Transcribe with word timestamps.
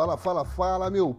Fala, 0.00 0.16
fala, 0.16 0.44
fala, 0.46 0.90
meu 0.90 1.14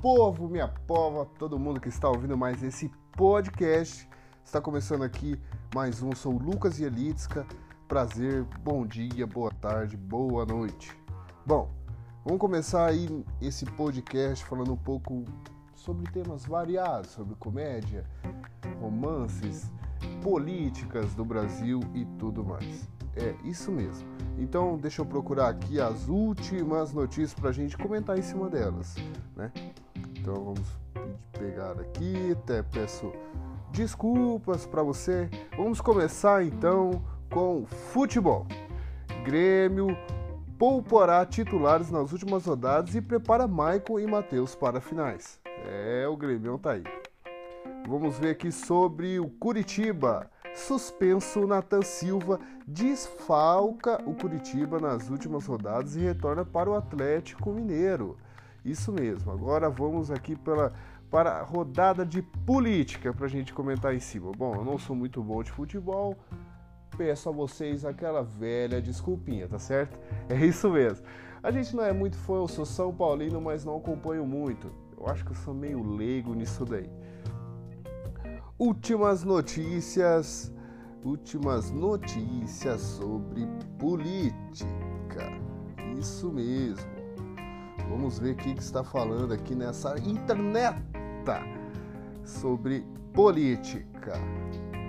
povo, 0.00 0.48
minha 0.48 0.66
pova, 0.66 1.26
todo 1.38 1.58
mundo 1.58 1.78
que 1.78 1.90
está 1.90 2.08
ouvindo 2.08 2.34
mais 2.34 2.62
esse 2.62 2.90
podcast. 3.14 4.08
Está 4.42 4.58
começando 4.58 5.02
aqui 5.02 5.38
mais 5.74 6.02
um, 6.02 6.14
sou 6.14 6.32
Lucas 6.38 6.78
Yelitska. 6.78 7.46
Prazer, 7.86 8.44
bom 8.64 8.86
dia, 8.86 9.26
boa 9.26 9.50
tarde, 9.60 9.98
boa 9.98 10.46
noite. 10.46 10.98
Bom, 11.44 11.70
vamos 12.24 12.40
começar 12.40 12.86
aí 12.86 13.22
esse 13.38 13.66
podcast 13.66 14.42
falando 14.46 14.72
um 14.72 14.78
pouco 14.78 15.26
sobre 15.74 16.10
temas 16.10 16.46
variados, 16.46 17.10
sobre 17.10 17.34
comédia, 17.34 18.06
romances, 18.80 19.70
políticas 20.22 21.14
do 21.14 21.22
Brasil 21.22 21.80
e 21.92 22.06
tudo 22.18 22.42
mais. 22.42 22.88
É 23.16 23.34
isso 23.44 23.70
mesmo. 23.70 24.08
Então, 24.38 24.78
deixa 24.78 25.02
eu 25.02 25.06
procurar 25.06 25.48
aqui 25.48 25.80
as 25.80 26.08
últimas 26.08 26.92
notícias 26.92 27.34
para 27.34 27.50
a 27.50 27.52
gente 27.52 27.76
comentar 27.76 28.18
em 28.18 28.22
cima 28.22 28.48
delas, 28.48 28.96
né? 29.36 29.52
Então, 30.18 30.34
vamos 30.34 30.82
pegar 31.32 31.72
aqui, 31.72 32.32
até 32.32 32.62
peço 32.62 33.12
desculpas 33.70 34.66
para 34.66 34.82
você. 34.82 35.28
Vamos 35.56 35.80
começar 35.80 36.44
então 36.44 37.02
com 37.30 37.66
futebol. 37.66 38.46
Grêmio 39.24 39.96
poupará 40.58 41.24
titulares 41.26 41.90
nas 41.90 42.12
últimas 42.12 42.46
rodadas 42.46 42.94
e 42.94 43.00
prepara 43.00 43.48
Michael 43.48 44.00
e 44.00 44.06
Matheus 44.06 44.54
para 44.54 44.80
finais. 44.80 45.40
É, 45.66 46.06
o 46.08 46.16
Grêmio 46.16 46.58
tá 46.58 46.72
aí. 46.72 46.84
Vamos 47.86 48.18
ver 48.18 48.30
aqui 48.30 48.52
sobre 48.52 49.18
o 49.18 49.28
Curitiba. 49.28 50.30
Suspenso 50.54 51.46
Nathan 51.46 51.82
Silva 51.82 52.38
desfalca 52.66 54.02
o 54.06 54.14
Curitiba 54.14 54.78
nas 54.78 55.08
últimas 55.08 55.46
rodadas 55.46 55.96
e 55.96 56.00
retorna 56.00 56.44
para 56.44 56.70
o 56.70 56.74
Atlético 56.74 57.52
Mineiro. 57.52 58.16
Isso 58.64 58.92
mesmo. 58.92 59.32
Agora 59.32 59.68
vamos 59.68 60.10
aqui 60.10 60.36
pela, 60.36 60.72
para 61.10 61.32
a 61.32 61.42
rodada 61.42 62.06
de 62.06 62.22
política 62.22 63.12
para 63.12 63.26
a 63.26 63.28
gente 63.28 63.52
comentar 63.52 63.94
em 63.94 64.00
cima. 64.00 64.30
Bom, 64.32 64.54
eu 64.54 64.64
não 64.64 64.78
sou 64.78 64.94
muito 64.94 65.22
bom 65.22 65.42
de 65.42 65.50
futebol. 65.50 66.16
Peço 66.96 67.28
a 67.28 67.32
vocês 67.32 67.84
aquela 67.84 68.22
velha 68.22 68.80
desculpinha, 68.80 69.48
tá 69.48 69.58
certo? 69.58 69.98
É 70.28 70.36
isso 70.36 70.70
mesmo. 70.70 71.04
A 71.42 71.50
gente 71.50 71.74
não 71.74 71.84
é 71.84 71.92
muito 71.92 72.16
fã, 72.16 72.34
eu 72.34 72.46
sou 72.46 72.64
São 72.64 72.94
Paulino, 72.94 73.40
mas 73.40 73.64
não 73.64 73.76
acompanho 73.76 74.24
muito. 74.24 74.70
Eu 74.96 75.08
acho 75.08 75.24
que 75.24 75.32
eu 75.32 75.36
sou 75.36 75.52
meio 75.52 75.82
leigo 75.82 76.34
nisso 76.34 76.64
daí. 76.64 76.88
Últimas 78.58 79.24
notícias, 79.24 80.52
últimas 81.02 81.70
notícias 81.70 82.82
sobre 82.82 83.48
política. 83.78 85.32
Isso 85.98 86.30
mesmo. 86.30 86.92
Vamos 87.88 88.18
ver 88.18 88.34
o 88.34 88.36
que 88.36 88.50
está 88.50 88.84
falando 88.84 89.32
aqui 89.32 89.54
nessa 89.54 89.98
internet 89.98 90.76
sobre 92.24 92.84
política. 93.14 94.12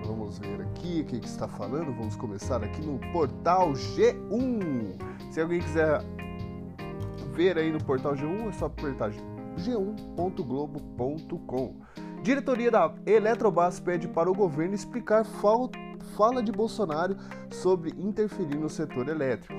Vamos 0.05 0.39
ver 0.39 0.59
aqui 0.61 0.99
o 1.01 1.05
que 1.05 1.25
está 1.25 1.47
falando. 1.47 1.95
Vamos 1.95 2.17
começar 2.17 2.61
aqui 2.63 2.81
no 2.81 2.99
portal 3.13 3.71
G1. 3.71 5.01
Se 5.31 5.39
alguém 5.41 5.61
quiser 5.61 6.01
ver 7.33 7.57
aí 7.57 7.71
no 7.71 7.81
portal 7.83 8.13
G1, 8.13 8.49
é 8.49 8.51
só 8.51 8.65
apertar 8.65 9.11
g1.globo.com. 9.57 11.75
Diretoria 12.23 12.71
da 12.71 12.89
Eletrobras 13.05 13.81
pede 13.81 14.07
para 14.07 14.31
o 14.31 14.33
governo 14.33 14.73
explicar 14.73 15.25
fala 16.15 16.41
de 16.41 16.53
Bolsonaro 16.53 17.17
sobre 17.51 17.89
interferir 17.97 18.55
no 18.55 18.69
setor 18.69 19.09
elétrico. 19.09 19.53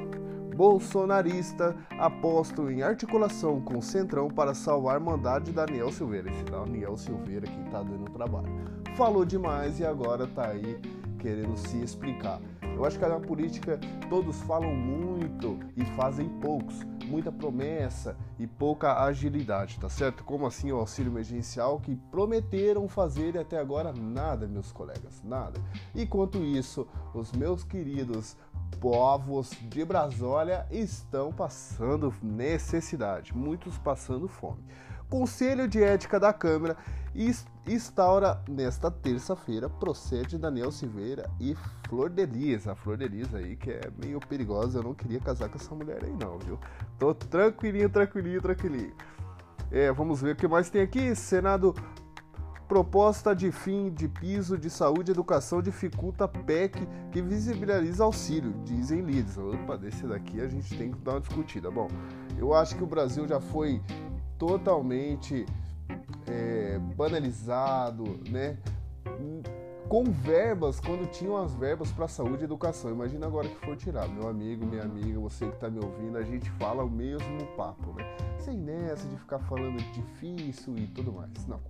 Bolsonarista 0.57 1.77
aposto 1.99 2.71
em 2.71 2.83
articulação 2.83 3.61
com 3.61 3.77
o 3.77 3.83
Centrão 3.83 4.29
para 4.29 4.55
salvar 4.55 4.99
mandado 4.99 5.45
de 5.45 5.53
Daniel 5.53 5.93
Silveira. 5.93 6.31
Esse 6.31 6.45
Daniel 6.45 6.97
Silveira 6.97 7.47
que 7.47 7.61
está 7.67 7.83
dando 7.83 8.11
trabalho. 8.11 8.49
Falou 8.97 9.27
demais 9.27 9.79
e 9.79 9.85
agora 9.85 10.25
está 10.25 10.47
aí 10.47 10.81
querendo 11.19 11.59
se 11.59 11.83
explicar. 11.83 12.41
Eu 12.75 12.85
acho 12.85 12.99
que 12.99 13.07
na 13.07 13.21
política 13.21 13.79
todos 14.11 14.41
falam 14.43 14.75
muito 14.75 15.59
e 15.77 15.85
fazem 15.97 16.29
poucos 16.41 16.85
muita 17.05 17.31
promessa 17.31 18.17
e 18.39 18.47
pouca 18.47 19.05
agilidade, 19.05 19.79
tá 19.79 19.89
certo? 19.89 20.25
Como 20.25 20.47
assim 20.47 20.73
o 20.73 20.77
auxílio 20.77 21.13
emergencial 21.13 21.79
que 21.79 21.95
prometeram 22.11 22.89
fazer 22.89 23.35
e 23.35 23.39
até 23.39 23.59
agora 23.59 23.93
nada, 23.93 24.49
meus 24.49 24.73
colegas, 24.73 25.23
nada. 25.23 25.61
Enquanto 25.95 26.39
isso, 26.39 26.87
os 27.15 27.33
meus 27.33 27.63
queridos 27.63 28.37
povos 28.81 29.51
de 29.51 29.85
Brasólia 29.85 30.67
estão 30.71 31.33
passando 31.33 32.13
necessidade, 32.23 33.37
muitos 33.37 33.79
passando 33.79 34.27
fome. 34.27 34.65
Conselho 35.09 35.69
de 35.69 35.83
Ética 35.83 36.19
da 36.19 36.33
Câmara 36.33 36.77
instaura 37.67 38.43
nesta 38.49 38.91
terça-feira 38.91 39.69
procede 39.69 40.37
Daniel 40.37 40.71
Silveira 40.71 41.31
e 41.41 41.57
Flor 41.89 42.11
de 42.11 42.27
Lis. 42.27 42.67
A 42.69 42.75
Flor 42.75 42.97
de 42.97 43.09
Lis 43.09 43.35
aí 43.35 43.57
que 43.57 43.71
é 43.71 43.91
meio 43.97 44.21
perigosa, 44.21 44.79
eu 44.79 44.83
não 44.83 44.95
queria 44.95 45.21
casar 45.21 45.49
com 45.49 45.57
essa 45.57 45.75
mulher 45.75 46.05
aí 46.05 46.13
não, 46.13 46.39
viu? 46.39 46.59
Tô 46.99 47.15
tranquilinho, 47.15 47.89
tranquilinho, 47.89 48.41
tranquilinho. 48.41 48.93
É, 49.71 49.91
vamos 49.93 50.21
ver 50.21 50.33
o 50.33 50.37
que 50.37 50.47
mais 50.47 50.71
tem 50.71 50.83
aqui. 50.83 51.15
Senado 51.15 51.75
proposta 52.69 53.35
de 53.35 53.53
fim 53.53 53.91
de 53.91 54.09
piso 54.09 54.57
de 54.57 54.71
saúde 54.71 55.11
e 55.11 55.13
educação 55.13 55.61
dificulta 55.61 56.27
PEC 56.27 56.87
que 57.13 57.21
visibiliza 57.21 58.05
auxílio, 58.05 58.55
dizem 58.65 59.01
líderes. 59.01 59.37
Opa, 59.39 59.77
desse 59.77 60.07
daqui 60.07 60.41
a 60.41 60.49
gente 60.49 60.77
tem 60.77 60.91
que 60.91 60.99
dar 60.99 61.13
uma 61.13 61.21
discutida. 61.21 61.71
Bom, 61.71 61.89
eu 62.39 62.55
acho 62.55 62.77
que 62.77 62.83
o 62.83 62.87
Brasil 62.87 63.27
já 63.29 63.41
foi 63.41 63.81
totalmente 64.39 65.47
é, 66.27 66.79
banalizado, 66.97 68.05
né? 68.29 68.57
Com 69.89 70.05
verbas, 70.05 70.81
quando 70.81 71.09
tinham 71.11 71.37
as 71.37 71.55
verbas 71.55 71.93
para 71.93 72.09
saúde 72.09 72.43
e 72.43 72.45
educação. 72.45 72.91
Imagina 72.91 73.27
agora 73.27 73.49
que 73.49 73.67
for 73.67 73.77
tirar. 73.77 74.09
Meu 74.09 74.29
amigo, 74.29 74.65
minha 74.65 74.83
amiga, 74.83 75.21
você 75.21 75.47
que 75.47 75.55
está 75.55 75.69
me 75.69 75.79
ouvindo, 75.79 76.17
a 76.17 76.23
gente 76.23 76.51
fala 76.53 76.83
o 76.83 76.91
mesmo 76.91 77.47
papo, 77.57 77.93
né? 77.93 78.05
Sem 78.39 78.57
nessa 78.57 79.07
de 79.07 79.17
ficar 79.19 79.39
falando 79.41 79.77
difícil 79.93 80.77
e 80.79 80.87
tudo 80.89 81.13
mais. 81.13 81.47
Não. 81.47 81.61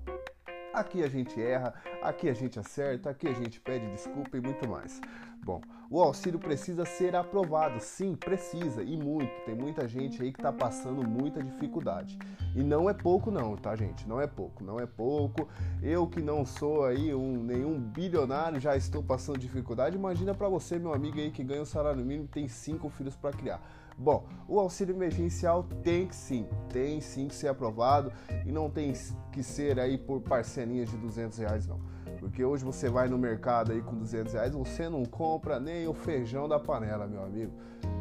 Aqui 0.75 1.05
a 1.05 1.09
gente 1.09 1.41
erra, 1.41 1.73
aqui 2.03 2.29
a 2.29 2.35
gente 2.35 2.59
acerta, 2.59 3.09
aqui 3.09 3.29
a 3.29 3.33
gente 3.33 3.61
pede 3.61 3.89
desculpa 3.93 4.37
e 4.37 4.41
muito 4.41 4.69
mais. 4.69 5.01
Bom, 5.45 5.61
o 5.89 6.01
auxílio 6.01 6.41
precisa 6.41 6.85
ser 6.85 7.15
aprovado, 7.15 7.79
sim, 7.79 8.17
precisa 8.17 8.83
e 8.83 8.97
muito. 8.97 9.31
Tem 9.45 9.55
muita 9.55 9.87
gente 9.87 10.21
aí 10.21 10.33
que 10.33 10.41
está 10.41 10.53
passando 10.53 11.07
muita 11.07 11.41
dificuldade. 11.41 12.19
E 12.57 12.63
não 12.65 12.91
é 12.91 12.93
pouco 12.93 13.31
não, 13.31 13.55
tá, 13.57 13.77
gente? 13.77 14.09
Não 14.09 14.21
é 14.21 14.27
pouco, 14.27 14.65
não 14.65 14.81
é 14.81 14.87
pouco. 14.87 15.49
Eu 15.81 16.09
que 16.09 16.21
não 16.21 16.45
sou 16.45 16.85
aí 16.85 17.15
um 17.15 17.45
nenhum 17.45 17.79
bilionário 17.79 18.59
já 18.59 18.77
estou 18.77 19.01
passando 19.01 19.39
dificuldade. 19.39 19.95
Imagina 19.97 20.35
para 20.35 20.49
você, 20.49 20.77
meu 20.77 20.93
amigo 20.93 21.21
aí 21.21 21.31
que 21.31 21.45
ganha 21.45 21.63
o 21.63 21.67
salário 21.67 22.05
mínimo 22.05 22.25
e 22.25 22.29
tem 22.29 22.49
cinco 22.49 22.89
filhos 22.89 23.15
para 23.15 23.31
criar. 23.31 23.61
Bom, 23.97 24.27
o 24.49 24.59
auxílio 24.59 24.95
emergencial 24.95 25.65
tem 25.83 26.07
que 26.07 26.17
sim, 26.17 26.47
tem 26.73 27.01
sim 27.01 27.29
que 27.29 27.35
ser 27.35 27.49
aprovado 27.49 28.13
e 28.45 28.51
não 28.51 28.69
tem 28.69 28.93
que 29.33 29.43
ser 29.43 29.79
aí 29.79 29.97
por 29.97 30.21
parcelinhas 30.21 30.91
de 30.91 30.97
200 30.97 31.39
reais 31.39 31.67
não. 31.67 31.79
Porque 32.19 32.45
hoje 32.45 32.65
você 32.65 32.89
vai 32.89 33.09
no 33.09 33.19
mercado 33.19 33.73
aí 33.73 33.81
com 33.83 33.97
200 33.97 34.33
reais, 34.33 34.55
você 34.55 34.89
não 34.89 35.05
compra 35.05 35.61
nem 35.61 35.87
o 35.87 35.95
feijão 35.95 36.49
da 36.49 36.59
panela, 36.59 37.07
meu 37.07 37.23
amigo. 37.23 37.53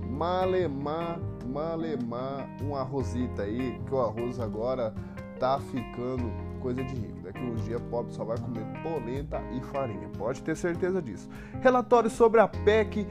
Malemar, 0.09 1.19
malemar, 1.45 2.47
um 2.63 2.75
arrozita 2.75 3.43
aí, 3.43 3.79
que 3.85 3.93
o 3.93 3.99
arroz 3.99 4.39
agora 4.39 4.93
tá 5.39 5.59
ficando 5.59 6.31
coisa 6.61 6.83
de 6.83 6.95
rico. 6.95 7.19
Daqui 7.21 7.39
uns 7.39 7.63
dias 7.65 7.81
pobre 7.89 8.13
só 8.13 8.23
vai 8.23 8.37
comer 8.37 8.65
polenta 8.81 9.41
e 9.51 9.61
farinha. 9.61 10.09
Pode 10.17 10.41
ter 10.41 10.55
certeza 10.55 11.01
disso. 11.01 11.29
Relatório 11.61 12.09
sobre 12.09 12.39
a 12.39 12.47
PEC 12.47 13.05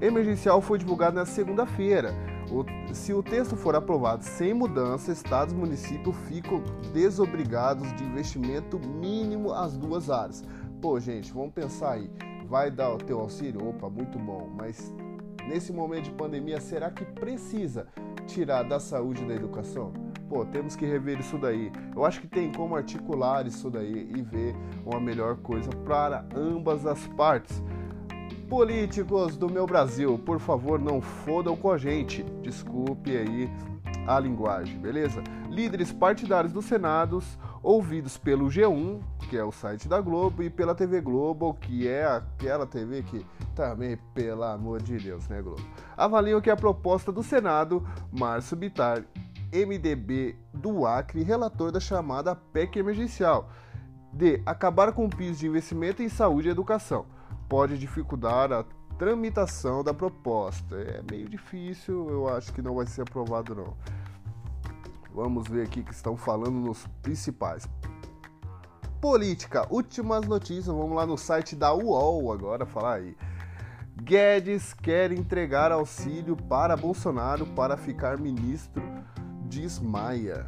emergencial 0.00 0.60
foi 0.60 0.78
divulgado 0.78 1.16
na 1.16 1.26
segunda-feira. 1.26 2.14
Se 2.92 3.12
o 3.12 3.22
texto 3.22 3.56
for 3.56 3.76
aprovado 3.76 4.24
sem 4.24 4.52
mudança, 4.52 5.12
estados 5.12 5.54
e 5.54 5.56
municípios 5.56 6.16
ficam 6.28 6.62
desobrigados 6.92 7.92
de 7.94 8.04
investimento 8.04 8.78
mínimo 8.78 9.52
às 9.52 9.76
duas 9.76 10.10
áreas. 10.10 10.42
Pô, 10.80 10.98
gente, 10.98 11.32
vamos 11.32 11.52
pensar 11.52 11.92
aí. 11.92 12.10
Vai 12.48 12.70
dar 12.70 12.92
o 12.92 12.98
teu 12.98 13.20
auxílio? 13.20 13.68
Opa, 13.68 13.88
muito 13.88 14.18
bom. 14.18 14.50
Mas 14.56 14.92
nesse 15.46 15.72
momento 15.72 16.04
de 16.04 16.12
pandemia, 16.12 16.60
será 16.60 16.90
que 16.90 17.04
precisa 17.04 17.86
tirar 18.26 18.64
da 18.64 18.80
saúde 18.80 19.22
e 19.22 19.26
da 19.26 19.34
educação? 19.34 19.92
Pô, 20.28 20.44
temos 20.44 20.74
que 20.74 20.86
rever 20.86 21.20
isso 21.20 21.38
daí. 21.38 21.70
Eu 21.94 22.04
acho 22.04 22.20
que 22.20 22.26
tem 22.26 22.50
como 22.52 22.74
articular 22.74 23.46
isso 23.46 23.70
daí 23.70 24.10
e 24.16 24.22
ver 24.22 24.56
uma 24.84 25.00
melhor 25.00 25.36
coisa 25.36 25.70
para 25.84 26.26
ambas 26.34 26.86
as 26.86 27.06
partes. 27.08 27.62
Políticos 28.50 29.36
do 29.36 29.48
meu 29.48 29.64
Brasil, 29.64 30.18
por 30.18 30.40
favor, 30.40 30.80
não 30.80 31.00
fodam 31.00 31.54
com 31.54 31.70
a 31.70 31.78
gente. 31.78 32.24
Desculpe 32.42 33.16
aí 33.16 33.48
a 34.08 34.18
linguagem, 34.18 34.76
beleza? 34.76 35.22
Líderes 35.48 35.92
partidários 35.92 36.52
do 36.52 36.60
Senado, 36.60 37.22
ouvidos 37.62 38.18
pelo 38.18 38.48
G1, 38.48 39.00
que 39.28 39.36
é 39.36 39.44
o 39.44 39.52
site 39.52 39.86
da 39.86 40.00
Globo, 40.00 40.42
e 40.42 40.50
pela 40.50 40.74
TV 40.74 41.00
Globo, 41.00 41.54
que 41.54 41.86
é 41.86 42.04
aquela 42.04 42.66
TV 42.66 43.04
que 43.04 43.24
também, 43.54 43.96
pelo 44.12 44.42
amor 44.42 44.82
de 44.82 44.98
Deus, 44.98 45.28
né, 45.28 45.40
Globo? 45.40 45.62
Avaliam 45.96 46.40
que 46.40 46.50
a 46.50 46.56
proposta 46.56 47.12
do 47.12 47.22
Senado, 47.22 47.86
Márcio 48.10 48.56
Bitar 48.56 49.04
MDB 49.52 50.34
do 50.52 50.84
Acre, 50.84 51.22
relator 51.22 51.70
da 51.70 51.78
chamada 51.78 52.34
PEC 52.34 52.80
emergencial. 52.80 53.48
D. 54.12 54.42
Acabar 54.44 54.90
com 54.92 55.06
o 55.06 55.08
PIS 55.08 55.38
de 55.38 55.46
investimento 55.46 56.02
em 56.02 56.08
saúde 56.08 56.48
e 56.48 56.50
educação. 56.50 57.06
Pode 57.50 57.76
dificultar 57.76 58.52
a 58.52 58.64
tramitação 58.96 59.82
da 59.82 59.92
proposta. 59.92 60.76
É 60.76 61.02
meio 61.10 61.28
difícil, 61.28 62.08
eu 62.08 62.28
acho 62.28 62.52
que 62.52 62.62
não 62.62 62.76
vai 62.76 62.86
ser 62.86 63.02
aprovado 63.02 63.56
não. 63.56 63.76
Vamos 65.12 65.48
ver 65.48 65.64
aqui 65.64 65.82
que 65.82 65.92
estão 65.92 66.16
falando 66.16 66.52
nos 66.52 66.86
principais. 67.02 67.68
Política, 69.00 69.66
últimas 69.68 70.28
notícias, 70.28 70.66
vamos 70.66 70.94
lá 70.94 71.04
no 71.04 71.18
site 71.18 71.56
da 71.56 71.74
UOL 71.74 72.32
agora 72.32 72.64
falar 72.64 72.94
aí. 72.94 73.16
Guedes 74.00 74.72
quer 74.72 75.10
entregar 75.10 75.72
auxílio 75.72 76.36
para 76.36 76.76
Bolsonaro 76.76 77.46
para 77.46 77.76
ficar 77.76 78.16
ministro, 78.16 78.80
diz 79.48 79.80
Maia. 79.80 80.46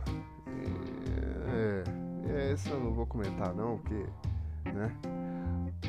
É, 1.52 1.84
é, 2.30 2.52
essa 2.52 2.70
eu 2.70 2.78
não 2.78 2.92
vou 2.92 3.06
comentar 3.06 3.52
não, 3.52 3.78
porque, 3.78 4.06
né? 4.72 5.21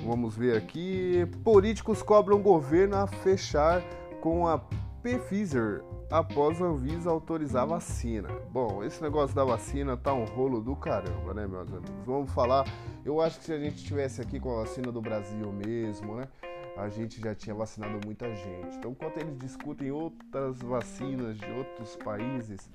Vamos 0.06 0.36
ver 0.36 0.58
aqui. 0.58 1.26
Políticos 1.44 2.02
cobram 2.02 2.42
governo 2.42 2.98
a 2.98 3.08
fechar 3.08 3.82
com 4.22 4.48
a 4.48 4.60
Pfizer 5.02 5.82
após 6.12 6.62
a 6.62 6.66
Anvisa 6.66 7.10
autorizar 7.10 7.64
a 7.64 7.66
vacina. 7.66 8.30
Bom, 8.52 8.84
esse 8.84 9.02
negócio 9.02 9.36
da 9.36 9.44
vacina 9.44 9.96
tá 9.96 10.14
um 10.14 10.26
rolo 10.26 10.62
do 10.62 10.76
caramba, 10.76 11.34
né, 11.34 11.48
meus 11.48 11.70
amigos? 11.70 12.06
Vamos 12.06 12.32
falar. 12.32 12.66
Eu 13.06 13.22
acho 13.22 13.40
que 13.40 13.46
se 13.46 13.54
a 13.54 13.60
gente 13.60 13.78
estivesse 13.78 14.22
aqui 14.22 14.40
com 14.40 14.52
a 14.52 14.64
vacina 14.64 14.92
do 14.92 15.02
Brasil 15.02 15.52
mesmo, 15.52 16.16
né? 16.16 16.28
A 16.76 16.90
gente 16.90 17.22
já 17.22 17.34
tinha 17.34 17.56
vacinado 17.56 18.00
muita 18.06 18.34
gente. 18.36 18.76
Então, 18.78 18.92
enquanto 18.92 19.18
eles 19.18 19.38
discutem 19.38 19.92
outras 19.92 20.60
vacinas 20.62 21.38
de 21.38 21.52
outros 21.52 21.96
países, 21.98 22.70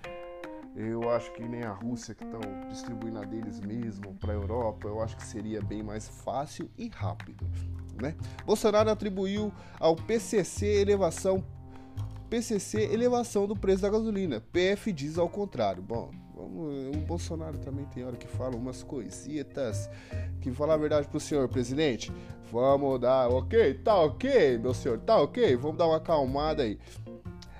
eu 0.76 1.10
acho 1.10 1.32
que 1.32 1.42
nem 1.42 1.62
a 1.62 1.72
Rússia 1.72 2.14
que 2.14 2.24
estão 2.24 2.40
distribuindo 2.68 3.18
a 3.18 3.24
deles 3.24 3.60
mesmo 3.60 4.14
para 4.14 4.32
a 4.32 4.36
Europa, 4.36 4.88
eu 4.88 5.02
acho 5.02 5.16
que 5.16 5.24
seria 5.24 5.60
bem 5.60 5.82
mais 5.82 6.08
fácil 6.08 6.70
e 6.78 6.88
rápido. 6.88 7.46
Né? 8.00 8.14
Bolsonaro 8.46 8.90
atribuiu 8.90 9.52
ao 9.80 9.96
PCC 9.96 10.80
elevação 10.80 11.44
PCC 12.30 12.92
elevação 12.92 13.46
do 13.46 13.56
preço 13.56 13.82
da 13.82 13.88
gasolina. 13.88 14.42
PF 14.52 14.92
diz 14.92 15.16
ao 15.16 15.28
contrário. 15.30 15.82
Bom, 15.82 16.10
o 16.36 16.92
Bolsonaro 17.06 17.58
também 17.58 17.86
tem 17.86 18.04
hora 18.04 18.16
que 18.16 18.28
fala 18.28 18.54
umas 18.54 18.82
coisitas. 18.82 19.88
Que 20.40 20.52
falar 20.52 20.74
a 20.74 20.76
verdade 20.76 21.08
pro 21.08 21.18
senhor 21.18 21.48
presidente, 21.48 22.12
vamos 22.52 23.00
dar, 23.00 23.28
ok, 23.28 23.74
tá 23.74 23.98
ok, 23.98 24.58
meu 24.58 24.74
senhor, 24.74 24.98
tá 24.98 25.16
ok, 25.20 25.56
vamos 25.56 25.78
dar 25.78 25.86
uma 25.86 25.96
acalmada 25.96 26.62
aí. 26.62 26.78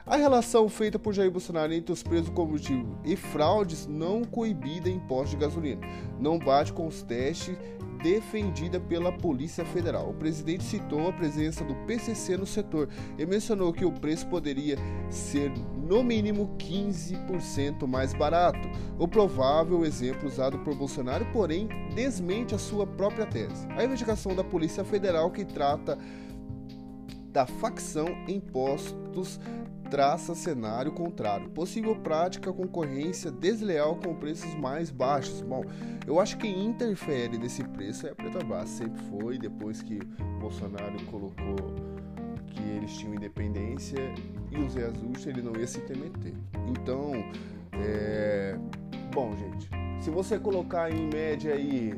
A 0.09 0.17
relação 0.17 0.71
feita 0.71 0.99
por 0.99 1.13
Jair 1.13 1.31
Bolsonaro 1.31 1.71
entre 1.75 1.93
os 1.93 2.03
preços 2.03 2.31
do 2.31 2.33
combustível 2.33 2.99
e 3.05 3.15
fraudes 3.15 3.87
não 3.87 4.25
coibida 4.25 4.89
em 4.89 4.95
imposto 4.95 5.37
de 5.37 5.43
gasolina 5.43 5.83
não 6.19 6.39
bate 6.39 6.73
com 6.73 6.87
os 6.87 7.03
testes 7.03 7.55
defendida 8.03 8.81
pela 8.81 9.13
Polícia 9.13 9.67
Federal. 9.67 10.09
O 10.09 10.15
presidente 10.15 10.65
citou 10.65 11.09
a 11.09 11.13
presença 11.13 11.63
do 11.63 11.75
PCC 11.85 12.39
no 12.39 12.47
setor 12.47 12.89
e 13.19 13.27
mencionou 13.27 13.71
que 13.71 13.85
o 13.85 13.93
preço 13.93 14.27
poderia 14.29 14.79
ser 15.11 15.53
no 15.77 16.03
mínimo 16.03 16.57
15% 16.57 17.87
mais 17.87 18.15
barato. 18.15 18.67
O 18.99 19.07
provável 19.07 19.85
exemplo 19.85 20.27
usado 20.27 20.59
por 20.61 20.75
Bolsonaro, 20.75 21.27
porém, 21.35 21.69
desmente 21.95 22.55
a 22.55 22.59
sua 22.59 22.87
própria 22.87 23.27
tese. 23.27 23.67
A 23.77 23.85
investigação 23.85 24.35
da 24.35 24.45
Polícia 24.45 24.85
Federal 24.85 25.31
que 25.31 25.45
trata 25.45 25.99
da 27.33 27.47
facção 27.47 28.07
impostos 28.27 29.39
traça 29.91 30.35
cenário 30.35 30.93
contrário. 30.93 31.49
Possível 31.51 31.97
prática 31.97 32.53
concorrência 32.53 33.31
desleal 33.31 33.97
com 33.97 34.15
preços 34.15 34.55
mais 34.55 34.91
baixos. 34.91 35.41
Bom, 35.43 35.65
eu 36.07 36.21
acho 36.21 36.37
que 36.39 36.47
interfere 36.47 37.39
nesse 37.39 37.65
preço 37.65 38.07
é 38.07 38.11
a 38.11 38.15
Petrobras. 38.15 38.69
Sempre 38.69 39.01
foi, 39.05 39.39
depois 39.39 39.83
que 39.83 39.99
Bolsonaro 40.41 41.03
colocou 41.07 41.57
que 42.47 42.63
eles 42.77 42.93
tinham 42.97 43.15
independência 43.15 43.99
e 44.51 44.59
o 44.59 44.69
Zé 44.69 44.87
Azusta 44.87 45.29
ele 45.29 45.43
não 45.43 45.55
ia 45.57 45.67
se 45.67 45.79
intermeter. 45.79 46.35
Então, 46.69 47.13
é... 47.73 48.57
bom, 49.13 49.37
gente, 49.37 49.69
se 50.01 50.11
você 50.11 50.39
colocar 50.39 50.91
em 50.91 51.09
média 51.09 51.55
aí 51.55 51.95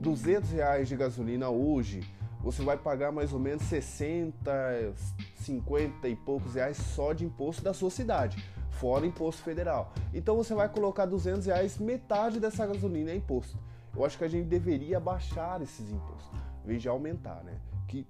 200 0.00 0.50
reais 0.52 0.88
de 0.88 0.96
gasolina 0.96 1.48
hoje, 1.50 2.00
você 2.42 2.62
vai 2.62 2.76
pagar 2.76 3.12
mais 3.12 3.32
ou 3.32 3.38
menos 3.38 3.62
60, 3.64 4.94
50 5.36 6.08
e 6.08 6.16
poucos 6.16 6.54
reais 6.54 6.76
só 6.76 7.12
de 7.12 7.24
imposto 7.24 7.62
da 7.62 7.74
sua 7.74 7.90
cidade, 7.90 8.42
fora 8.70 9.06
imposto 9.06 9.42
federal. 9.42 9.92
Então 10.12 10.36
você 10.36 10.54
vai 10.54 10.68
colocar 10.68 11.06
200 11.06 11.46
reais, 11.46 11.78
metade 11.78 12.40
dessa 12.40 12.66
gasolina 12.66 13.10
é 13.10 13.16
imposto. 13.16 13.58
Eu 13.94 14.04
acho 14.04 14.16
que 14.16 14.24
a 14.24 14.28
gente 14.28 14.46
deveria 14.46 15.00
baixar 15.00 15.60
esses 15.60 15.90
impostos, 15.90 16.30
em 16.64 16.68
vez 16.68 16.82
de 16.82 16.88
aumentar, 16.88 17.42
né? 17.44 17.58
Que 17.88 18.06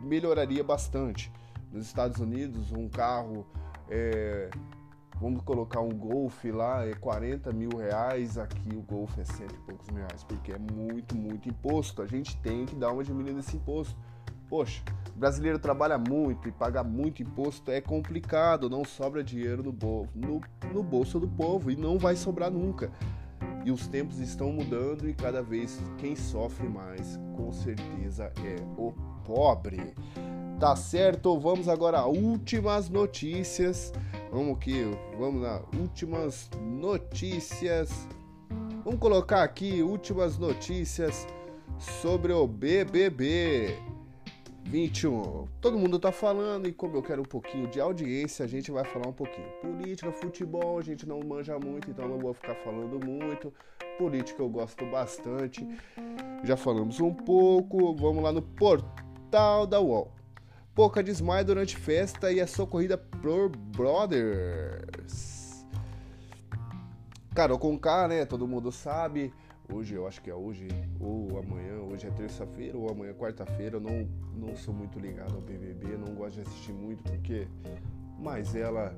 melhoraria 0.00 0.62
bastante. 0.62 1.32
Nos 1.72 1.86
Estados 1.86 2.20
Unidos, 2.20 2.70
um 2.70 2.88
carro 2.88 3.46
é, 3.88 4.50
vamos 5.20 5.42
colocar 5.42 5.80
um 5.80 5.90
Golf 5.90 6.44
lá, 6.44 6.84
é 6.86 6.94
40 6.94 7.52
mil 7.52 7.70
reais, 7.76 8.38
aqui 8.38 8.74
o 8.74 8.82
Golf 8.82 9.18
é 9.18 9.24
cento 9.24 9.54
e 9.54 9.58
poucos 9.58 9.88
mil 9.88 10.04
reais, 10.04 10.22
porque 10.24 10.52
é 10.52 10.58
muito, 10.58 11.16
muito 11.16 11.48
imposto. 11.48 12.02
A 12.02 12.06
gente 12.06 12.36
tem 12.38 12.66
que 12.66 12.74
dar 12.74 12.92
uma 12.92 13.02
diminuída 13.02 13.36
nesse 13.36 13.56
imposto. 13.56 13.96
Poxa, 14.48 14.80
o 15.14 15.18
brasileiro 15.18 15.58
trabalha 15.58 15.98
muito 15.98 16.48
e 16.48 16.52
paga 16.52 16.84
muito 16.84 17.22
imposto, 17.22 17.70
é 17.70 17.80
complicado, 17.80 18.70
não 18.70 18.84
sobra 18.84 19.24
dinheiro 19.24 19.62
no, 19.62 19.72
bo 19.72 20.06
no, 20.14 20.40
no 20.72 20.82
bolso 20.84 21.18
do 21.18 21.26
povo 21.26 21.70
e 21.70 21.76
não 21.76 21.98
vai 21.98 22.14
sobrar 22.14 22.50
nunca. 22.50 22.92
E 23.64 23.72
os 23.72 23.88
tempos 23.88 24.20
estão 24.20 24.52
mudando 24.52 25.08
e 25.08 25.14
cada 25.14 25.42
vez 25.42 25.80
quem 25.98 26.14
sofre 26.14 26.68
mais, 26.68 27.18
com 27.36 27.50
certeza, 27.52 28.32
é 28.44 28.62
o 28.78 28.92
pobre. 29.24 29.92
Tá 30.60 30.76
certo? 30.76 31.38
Vamos 31.38 31.68
agora 31.68 31.98
a 31.98 32.06
últimas 32.06 32.88
notícias. 32.88 33.92
Vamos 34.36 34.58
aqui, 34.58 34.82
vamos 35.18 35.40
lá. 35.40 35.62
Últimas 35.80 36.50
notícias. 36.60 38.06
Vamos 38.84 39.00
colocar 39.00 39.42
aqui 39.42 39.82
últimas 39.82 40.36
notícias 40.36 41.26
sobre 41.78 42.34
o 42.34 42.46
BBB 42.46 43.78
21. 44.64 45.48
Todo 45.58 45.78
mundo 45.78 45.98
tá 45.98 46.12
falando 46.12 46.68
e 46.68 46.72
como 46.74 46.98
eu 46.98 47.02
quero 47.02 47.22
um 47.22 47.24
pouquinho 47.24 47.66
de 47.66 47.80
audiência, 47.80 48.44
a 48.44 48.46
gente 48.46 48.70
vai 48.70 48.84
falar 48.84 49.08
um 49.08 49.12
pouquinho. 49.14 49.48
Política, 49.62 50.12
futebol, 50.12 50.78
a 50.78 50.82
gente 50.82 51.08
não 51.08 51.18
manja 51.20 51.58
muito, 51.58 51.90
então 51.90 52.06
não 52.06 52.18
vou 52.18 52.34
ficar 52.34 52.56
falando 52.56 53.02
muito. 53.02 53.50
Política 53.96 54.42
eu 54.42 54.50
gosto 54.50 54.84
bastante. 54.84 55.66
Já 56.44 56.58
falamos 56.58 57.00
um 57.00 57.14
pouco. 57.14 57.96
Vamos 57.96 58.22
lá 58.22 58.32
no 58.32 58.42
portal 58.42 59.66
da 59.66 59.80
UOL. 59.80 60.15
Pouca 60.76 61.02
desmaia 61.02 61.42
durante 61.42 61.74
festa 61.74 62.30
e 62.30 62.38
é 62.38 62.46
socorrida 62.46 62.98
por 62.98 63.48
Brothers. 63.48 65.26
Carol 67.34 67.58
com 67.58 67.78
K, 67.78 68.08
né? 68.08 68.26
Todo 68.26 68.46
mundo 68.46 68.70
sabe. 68.70 69.32
Hoje, 69.72 69.94
eu 69.94 70.06
acho 70.06 70.20
que 70.20 70.28
é 70.28 70.34
hoje 70.34 70.68
ou 71.00 71.38
amanhã. 71.38 71.80
Hoje 71.80 72.06
é 72.06 72.10
terça-feira 72.10 72.76
ou 72.76 72.90
amanhã, 72.90 73.14
quarta-feira. 73.14 73.76
Eu 73.76 73.80
não, 73.80 74.06
não 74.34 74.54
sou 74.54 74.74
muito 74.74 74.98
ligado 74.98 75.34
ao 75.34 75.40
BBB, 75.40 75.96
não 75.96 76.14
gosto 76.14 76.34
de 76.34 76.42
assistir 76.42 76.74
muito 76.74 77.02
porque. 77.02 77.48
Mas 78.18 78.54
ela. 78.54 78.94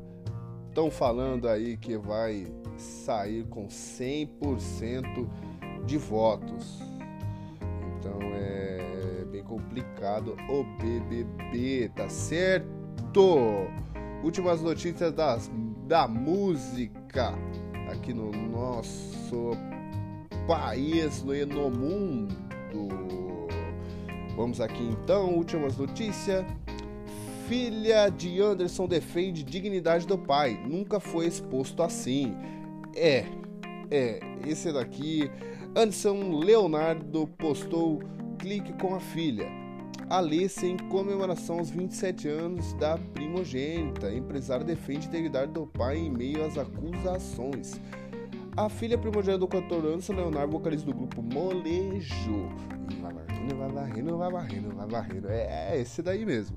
Estão 0.68 0.90
falando 0.90 1.48
aí 1.48 1.76
que 1.76 1.96
vai 1.96 2.52
sair 2.76 3.46
com 3.46 3.68
100% 3.68 5.28
de 5.86 5.96
votos. 5.96 6.80
Então 7.96 8.18
é 8.34 8.57
complicado 9.58 10.36
o 10.48 10.64
BBB, 10.80 11.90
tá 11.94 12.08
certo? 12.08 13.66
Últimas 14.22 14.62
notícias 14.62 15.12
das, 15.12 15.50
da 15.86 16.06
música 16.06 17.34
aqui 17.90 18.12
no 18.14 18.30
nosso 18.30 19.52
país, 20.46 21.22
no, 21.22 21.34
no 21.46 21.70
mundo. 21.70 22.36
Vamos 24.36 24.60
aqui 24.60 24.82
então, 24.82 25.34
últimas 25.34 25.76
notícias. 25.76 26.44
Filha 27.48 28.10
de 28.10 28.40
Anderson 28.40 28.86
defende 28.86 29.42
dignidade 29.42 30.06
do 30.06 30.18
pai. 30.18 30.60
Nunca 30.68 31.00
foi 31.00 31.26
exposto 31.26 31.82
assim. 31.82 32.36
É, 32.94 33.24
é, 33.90 34.20
esse 34.46 34.72
daqui. 34.72 35.30
Anderson 35.74 36.38
Leonardo 36.38 37.26
postou 37.38 38.00
clique 38.38 38.72
com 38.74 38.94
a 38.94 39.00
filha. 39.00 39.46
Alice 40.08 40.64
em 40.64 40.76
comemoração 40.76 41.58
aos 41.58 41.70
27 41.70 42.28
anos 42.28 42.72
da 42.74 42.96
primogênita. 42.96 44.06
A 44.06 44.14
empresária 44.14 44.64
defende 44.64 45.06
a 45.06 45.10
integridade 45.10 45.52
do 45.52 45.66
pai 45.66 45.98
em 45.98 46.10
meio 46.10 46.46
às 46.46 46.56
acusações. 46.56 47.78
A 48.56 48.68
filha 48.68 48.96
primogênita 48.96 49.38
do 49.38 49.48
cantor 49.48 49.84
Anderson 49.84 50.14
Leonardo, 50.14 50.52
vocalista 50.52 50.86
do 50.86 50.94
grupo 50.94 51.22
Molejo. 51.22 52.48
E 52.90 52.94
vai 52.94 53.12
varrendo, 53.12 53.56
vai 53.56 53.68
varrendo, 53.70 54.16
vai 54.16 54.30
varrendo, 54.30 54.74
vai 54.74 54.88
varrendo. 54.88 55.28
É, 55.28 55.74
é 55.74 55.80
esse 55.80 56.00
daí 56.02 56.24
mesmo. 56.24 56.56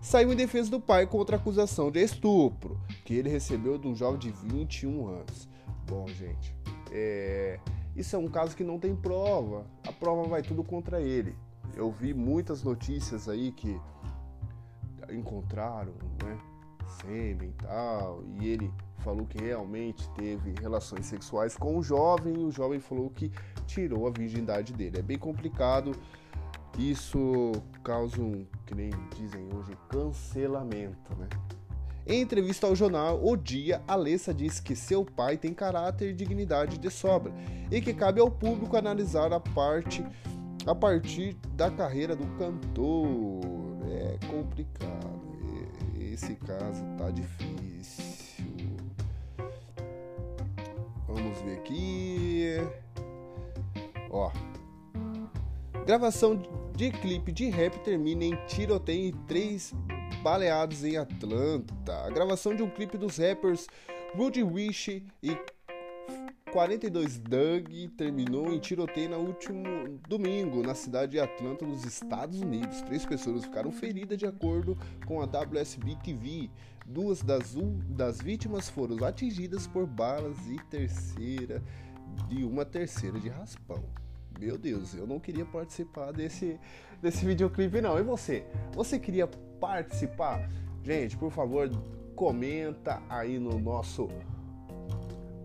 Saiu 0.00 0.32
em 0.32 0.36
defesa 0.36 0.70
do 0.70 0.80
pai 0.80 1.06
contra 1.06 1.36
a 1.36 1.38
acusação 1.38 1.90
de 1.90 2.02
estupro. 2.02 2.78
que 3.04 3.14
ele 3.14 3.30
recebeu 3.30 3.78
de 3.78 3.88
um 3.88 3.94
jovem 3.94 4.18
de 4.18 4.30
21 4.30 5.06
anos. 5.06 5.48
Bom, 5.86 6.06
gente, 6.08 6.54
é... 6.90 7.58
isso 7.94 8.16
é 8.16 8.18
um 8.18 8.28
caso 8.28 8.56
que 8.56 8.64
não 8.64 8.78
tem 8.78 8.94
prova. 8.94 9.66
A 9.86 9.92
prova 9.92 10.28
vai 10.28 10.42
tudo 10.42 10.64
contra 10.64 11.00
ele. 11.00 11.36
Eu 11.74 11.90
vi 11.90 12.14
muitas 12.14 12.62
notícias 12.62 13.28
aí 13.28 13.52
que 13.52 13.80
encontraram, 15.10 15.92
né? 16.22 16.38
Sêmen 17.00 17.48
e 17.48 17.62
tal, 17.62 18.22
e 18.38 18.48
ele 18.48 18.72
falou 18.98 19.26
que 19.26 19.38
realmente 19.38 20.08
teve 20.10 20.54
relações 20.60 21.06
sexuais 21.06 21.56
com 21.56 21.78
o 21.78 21.82
jovem, 21.82 22.34
e 22.34 22.44
o 22.44 22.50
jovem 22.50 22.78
falou 22.78 23.10
que 23.10 23.30
tirou 23.66 24.06
a 24.06 24.10
virgindade 24.10 24.72
dele. 24.72 24.98
É 24.98 25.02
bem 25.02 25.18
complicado. 25.18 25.92
Isso 26.78 27.52
causa 27.82 28.20
um, 28.20 28.46
que 28.66 28.74
nem 28.74 28.90
dizem 29.14 29.46
hoje, 29.54 29.76
cancelamento, 29.88 31.14
né? 31.16 31.28
Em 32.06 32.20
entrevista 32.20 32.66
ao 32.66 32.74
jornal 32.74 33.20
O 33.22 33.36
Dia, 33.36 33.80
Alessa 33.86 34.34
diz 34.34 34.58
que 34.58 34.74
seu 34.74 35.04
pai 35.04 35.36
tem 35.36 35.54
caráter 35.54 36.10
e 36.10 36.14
dignidade 36.14 36.78
de 36.78 36.90
sobra 36.90 37.32
e 37.70 37.80
que 37.80 37.94
cabe 37.94 38.20
ao 38.20 38.30
público 38.30 38.76
analisar 38.76 39.32
a 39.32 39.38
parte 39.38 40.04
a 40.66 40.74
partir 40.74 41.36
da 41.54 41.70
carreira 41.70 42.16
do 42.16 42.26
cantor. 42.38 43.40
É 43.90 44.18
complicado. 44.26 45.22
Esse 45.98 46.34
caso 46.34 46.84
tá 46.98 47.10
difícil. 47.10 48.44
Vamos 51.06 51.40
ver 51.40 51.58
aqui. 51.58 52.56
Ó. 54.10 54.30
Gravação 55.86 56.40
de 56.76 56.90
clipe 56.90 57.32
de 57.32 57.48
rap 57.48 57.78
termina 57.80 58.24
em 58.24 58.36
tiroteio 58.46 59.06
e 59.08 59.12
três 59.26 59.74
baleados 60.22 60.84
em 60.84 60.96
Atlanta. 60.96 62.06
A 62.06 62.10
gravação 62.10 62.54
de 62.54 62.62
um 62.62 62.70
clipe 62.70 62.96
dos 62.96 63.16
rappers 63.16 63.66
Rudy 64.14 64.42
Wish 64.42 65.04
e 65.22 65.36
42 66.52 67.18
Doug 67.18 67.68
terminou 67.96 68.52
em 68.52 68.60
tiroteio 68.60 69.10
no 69.10 69.18
último 69.18 69.98
domingo 70.06 70.62
na 70.62 70.74
cidade 70.74 71.12
de 71.12 71.20
Atlanta, 71.20 71.66
nos 71.66 71.84
Estados 71.84 72.40
Unidos. 72.40 72.82
Três 72.82 73.04
pessoas 73.04 73.44
ficaram 73.44 73.72
feridas 73.72 74.16
de 74.18 74.26
acordo 74.26 74.78
com 75.06 75.20
a 75.20 75.24
WSB 75.24 75.96
TV. 76.04 76.50
Duas 76.86 77.22
das, 77.22 77.56
das 77.88 78.20
vítimas 78.20 78.68
foram 78.68 79.02
atingidas 79.04 79.66
por 79.66 79.86
balas 79.86 80.36
e 80.48 80.56
terceira 80.68 81.62
de 82.28 82.44
uma 82.44 82.64
terceira 82.64 83.18
de 83.18 83.28
raspão. 83.28 83.82
Meu 84.38 84.58
Deus, 84.58 84.94
eu 84.94 85.06
não 85.06 85.20
queria 85.20 85.44
participar 85.44 86.12
desse, 86.12 86.58
desse 87.00 87.24
videoclipe 87.24 87.80
não. 87.80 87.98
E 87.98 88.02
você? 88.02 88.44
Você 88.74 88.98
queria 88.98 89.26
participar? 89.60 90.50
Gente, 90.82 91.16
por 91.16 91.30
favor, 91.30 91.70
comenta 92.16 93.02
aí 93.08 93.38
no 93.38 93.58
nosso 93.58 94.08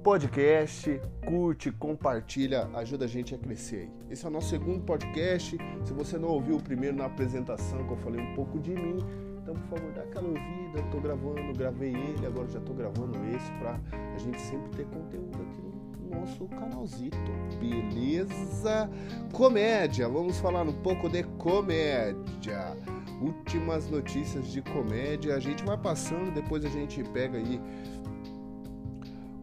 podcast, 0.04 1.02
curte, 1.26 1.72
compartilha, 1.72 2.70
ajuda 2.76 3.06
a 3.06 3.08
gente 3.08 3.36
a 3.36 3.38
crescer 3.38 3.76
aí. 3.76 3.92
Esse 4.10 4.26
é 4.26 4.30
o 4.30 4.32
nosso 4.32 4.50
segundo 4.50 4.84
podcast. 4.84 5.58
Se 5.84 5.94
você 5.94 6.18
não 6.18 6.30
ouviu 6.30 6.56
o 6.56 6.64
primeiro 6.64 6.96
na 6.96 7.06
apresentação, 7.06 7.86
que 7.86 7.92
eu 7.92 7.98
falei 7.98 8.22
um 8.22 8.34
pouco 8.34 8.58
de 8.58 8.72
mim, 8.72 8.98
então 9.42 9.54
por 9.54 9.78
favor 9.78 9.92
dá 9.94 10.04
aquela 10.04 10.28
ouvida. 10.28 10.82
Tô 10.92 11.00
gravando, 11.00 11.54
gravei 11.58 11.94
ele, 11.94 12.26
agora 12.26 12.48
já 12.48 12.62
tô 12.62 12.74
gravando 12.74 13.18
esse 13.36 13.52
pra 13.60 13.80
a 13.92 14.18
gente 14.18 14.40
sempre 14.42 14.70
ter 14.78 14.86
conteúdo 14.86 15.42
aqui 15.42 15.62
no 15.62 15.77
nosso 16.08 16.48
canalzito. 16.48 17.18
Beleza? 17.60 18.90
Comédia, 19.34 20.08
vamos 20.08 20.40
falar 20.40 20.64
um 20.64 20.82
pouco 20.82 21.10
de 21.10 21.24
comédia 21.24 22.76
últimas 23.22 23.90
notícias 23.90 24.48
de 24.48 24.62
comédia. 24.62 25.36
A 25.36 25.40
gente 25.40 25.64
vai 25.64 25.78
passando, 25.78 26.32
depois 26.34 26.64
a 26.66 26.70
gente 26.70 27.04
pega 27.06 27.38
aí 27.38 27.60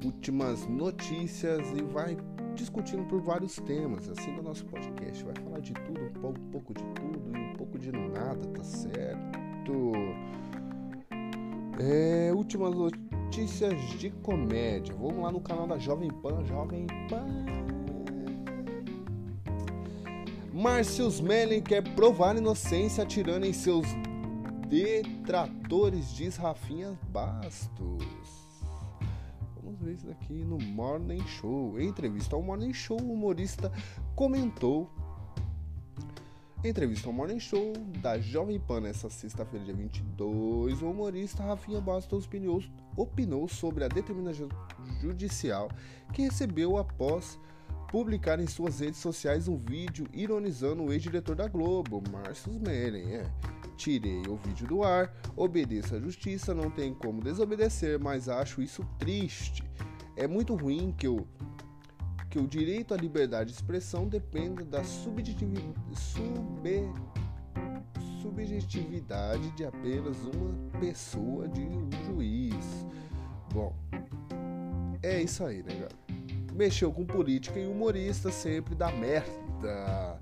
últimas 0.04 0.66
notícias 0.66 1.66
e 1.72 1.82
vai 1.82 2.16
discutindo 2.54 3.04
por 3.04 3.20
vários 3.20 3.56
temas, 3.56 4.08
assim 4.08 4.32
no 4.32 4.42
nosso 4.42 4.64
podcast. 4.66 5.24
Vai 5.24 5.34
falar 5.42 5.60
de 5.60 5.72
tudo, 5.72 6.00
um 6.00 6.12
pouco, 6.12 6.40
um 6.40 6.50
pouco 6.50 6.74
de 6.74 6.84
tudo 6.84 7.36
e 7.36 7.40
um 7.40 7.52
pouco 7.54 7.78
de 7.78 7.90
nada, 7.90 8.46
tá 8.48 8.62
certo? 8.62 9.92
É, 11.80 12.32
últimas 12.32 12.72
notícias 12.74 13.03
de 13.98 14.10
comédia. 14.22 14.94
Vamos 14.94 15.24
lá 15.24 15.32
no 15.32 15.40
canal 15.40 15.66
da 15.66 15.76
Jovem 15.76 16.08
Pan, 16.08 16.44
Jovem 16.44 16.86
Pan. 17.08 17.26
Márcio 20.52 21.08
Smelling 21.08 21.60
quer 21.60 21.82
provar 21.96 22.36
inocência 22.36 23.02
atirando 23.02 23.44
em 23.44 23.52
seus 23.52 23.88
detratores, 24.68 26.14
diz 26.14 26.36
Rafinha 26.36 26.96
Bastos. 27.08 28.04
Vamos 29.64 29.80
ver 29.80 29.94
isso 29.94 30.06
daqui 30.06 30.44
no 30.44 30.56
Morning 30.58 31.26
Show. 31.26 31.80
Em 31.80 31.88
entrevista 31.88 32.36
ao 32.36 32.42
Morning 32.42 32.72
Show, 32.72 33.00
o 33.00 33.14
humorista 33.14 33.72
comentou. 34.14 34.88
Entrevista 36.64 37.08
ao 37.08 37.12
Morning 37.12 37.38
Show 37.38 37.74
da 38.00 38.18
Jovem 38.18 38.58
Pan 38.58 38.80
nessa 38.80 39.10
sexta-feira, 39.10 39.66
dia 39.66 39.74
22, 39.74 40.80
o 40.80 40.90
humorista 40.90 41.42
Rafinha 41.42 41.78
Bastos 41.78 42.24
opinou, 42.24 42.62
opinou 42.96 43.46
sobre 43.46 43.84
a 43.84 43.88
determinação 43.88 44.48
judicial 44.98 45.68
que 46.14 46.22
recebeu 46.22 46.78
após 46.78 47.38
publicar 47.90 48.40
em 48.40 48.46
suas 48.46 48.80
redes 48.80 48.98
sociais 48.98 49.46
um 49.46 49.58
vídeo 49.58 50.06
ironizando 50.14 50.84
o 50.84 50.90
ex-diretor 50.90 51.36
da 51.36 51.46
Globo, 51.48 52.02
Márcio 52.10 52.58
Meren. 52.58 53.12
É, 53.12 53.30
tirei 53.76 54.22
o 54.26 54.36
vídeo 54.36 54.66
do 54.66 54.82
ar, 54.82 55.14
obedeço 55.36 55.94
à 55.94 56.00
justiça, 56.00 56.54
não 56.54 56.70
tem 56.70 56.94
como 56.94 57.20
desobedecer, 57.20 58.00
mas 58.00 58.26
acho 58.26 58.62
isso 58.62 58.82
triste. 58.98 59.62
É 60.16 60.26
muito 60.26 60.54
ruim 60.54 60.94
que 60.96 61.08
o 61.08 61.26
que 62.34 62.38
o 62.40 62.48
direito 62.48 62.92
à 62.92 62.96
liberdade 62.96 63.50
de 63.50 63.54
expressão 63.54 64.08
dependa 64.08 64.64
da 64.64 64.82
subjetividade, 64.82 65.72
sub, 65.94 66.92
subjetividade 68.20 69.52
de 69.52 69.64
apenas 69.64 70.16
uma 70.24 70.80
pessoa 70.80 71.46
de 71.46 71.60
um 71.60 71.88
juiz. 72.04 72.86
Bom, 73.52 73.72
é 75.00 75.22
isso 75.22 75.44
aí, 75.44 75.62
né, 75.62 75.74
galera? 75.74 75.94
mexeu 76.52 76.92
com 76.92 77.06
política 77.06 77.60
e 77.60 77.68
humorista 77.68 78.32
sempre 78.32 78.74
dá 78.74 78.90
merda. 78.90 80.20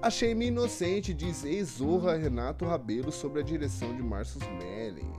Achei-me 0.00 0.46
inocente, 0.46 1.12
diz 1.12 1.44
ex-zorra 1.44 2.16
Renato 2.16 2.64
Rabelo 2.64 3.12
sobre 3.12 3.42
a 3.42 3.44
direção 3.44 3.94
de 3.94 4.02
Márcio 4.02 4.40
Smelling. 4.40 5.12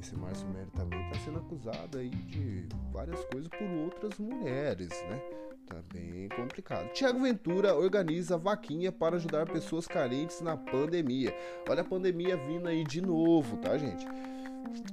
Esse 0.00 0.14
Márcio 0.14 0.46
Smelling 0.46 0.70
também 0.76 1.04
está 1.08 1.18
sendo 1.24 1.40
acusado 1.40 1.98
aí 1.98 2.10
de 2.10 2.68
várias 2.92 3.24
coisas 3.24 3.48
por 3.48 3.68
outras 3.68 4.16
mulheres, 4.20 4.90
né? 5.10 5.35
Tá 5.66 5.82
bem 5.92 6.28
complicado. 6.28 6.92
Tiago 6.92 7.20
Ventura 7.20 7.74
organiza 7.74 8.38
vaquinha 8.38 8.92
para 8.92 9.16
ajudar 9.16 9.46
pessoas 9.46 9.86
carentes 9.86 10.40
na 10.40 10.56
pandemia. 10.56 11.34
Olha 11.68 11.80
a 11.82 11.84
pandemia 11.84 12.36
vindo 12.36 12.68
aí 12.68 12.84
de 12.84 13.00
novo, 13.00 13.56
tá, 13.56 13.76
gente? 13.76 14.06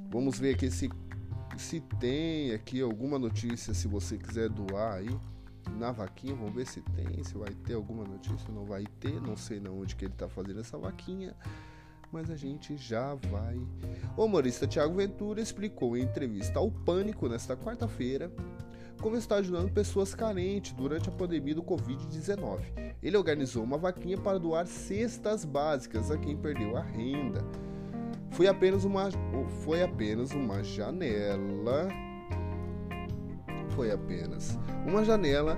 Vamos 0.09 0.39
ver 0.39 0.55
aqui 0.55 0.65
esse 0.65 0.89
se 1.57 1.79
tem 1.99 2.51
aqui 2.51 2.81
alguma 2.81 3.19
notícia, 3.19 3.73
se 3.73 3.87
você 3.87 4.17
quiser 4.17 4.49
doar 4.49 4.95
aí 4.95 5.19
na 5.77 5.91
vaquinha, 5.91 6.35
vamos 6.35 6.53
ver 6.53 6.65
se 6.65 6.81
tem, 6.81 7.23
se 7.23 7.35
vai 7.35 7.53
ter 7.53 7.73
alguma 7.73 8.03
notícia, 8.03 8.51
não 8.51 8.65
vai 8.65 8.85
ter, 8.99 9.21
não 9.21 9.37
sei 9.37 9.59
na 9.59 9.69
onde 9.69 9.95
que 9.95 10.05
ele 10.05 10.13
está 10.13 10.27
fazendo 10.27 10.59
essa 10.59 10.77
vaquinha, 10.77 11.35
mas 12.11 12.29
a 12.29 12.35
gente 12.35 12.75
já 12.75 13.15
vai. 13.15 13.55
O 14.17 14.25
humorista 14.25 14.67
Tiago 14.67 14.95
Ventura 14.95 15.41
explicou 15.41 15.95
em 15.95 16.01
entrevista 16.01 16.59
ao 16.59 16.71
Pânico 16.71 17.27
nesta 17.29 17.55
quarta-feira 17.55 18.31
como 19.03 19.17
está 19.17 19.35
ajudando 19.35 19.69
pessoas 19.69 20.15
carentes 20.15 20.71
durante 20.71 21.09
a 21.09 21.11
pandemia 21.11 21.53
do 21.53 21.61
Covid-19. 21.61 22.61
Ele 23.03 23.17
organizou 23.17 23.61
uma 23.61 23.77
vaquinha 23.77 24.17
para 24.17 24.39
doar 24.39 24.65
cestas 24.65 25.43
básicas 25.43 26.09
a 26.09 26.17
quem 26.17 26.37
perdeu 26.37 26.77
a 26.77 26.81
renda. 26.81 27.45
Foi 28.31 28.47
apenas 28.47 28.85
uma 28.85 29.09
foi 29.65 29.83
apenas 29.83 30.31
uma 30.31 30.63
janela. 30.63 31.89
Foi 33.75 33.91
apenas 33.91 34.57
uma 34.87 35.03
janela 35.03 35.57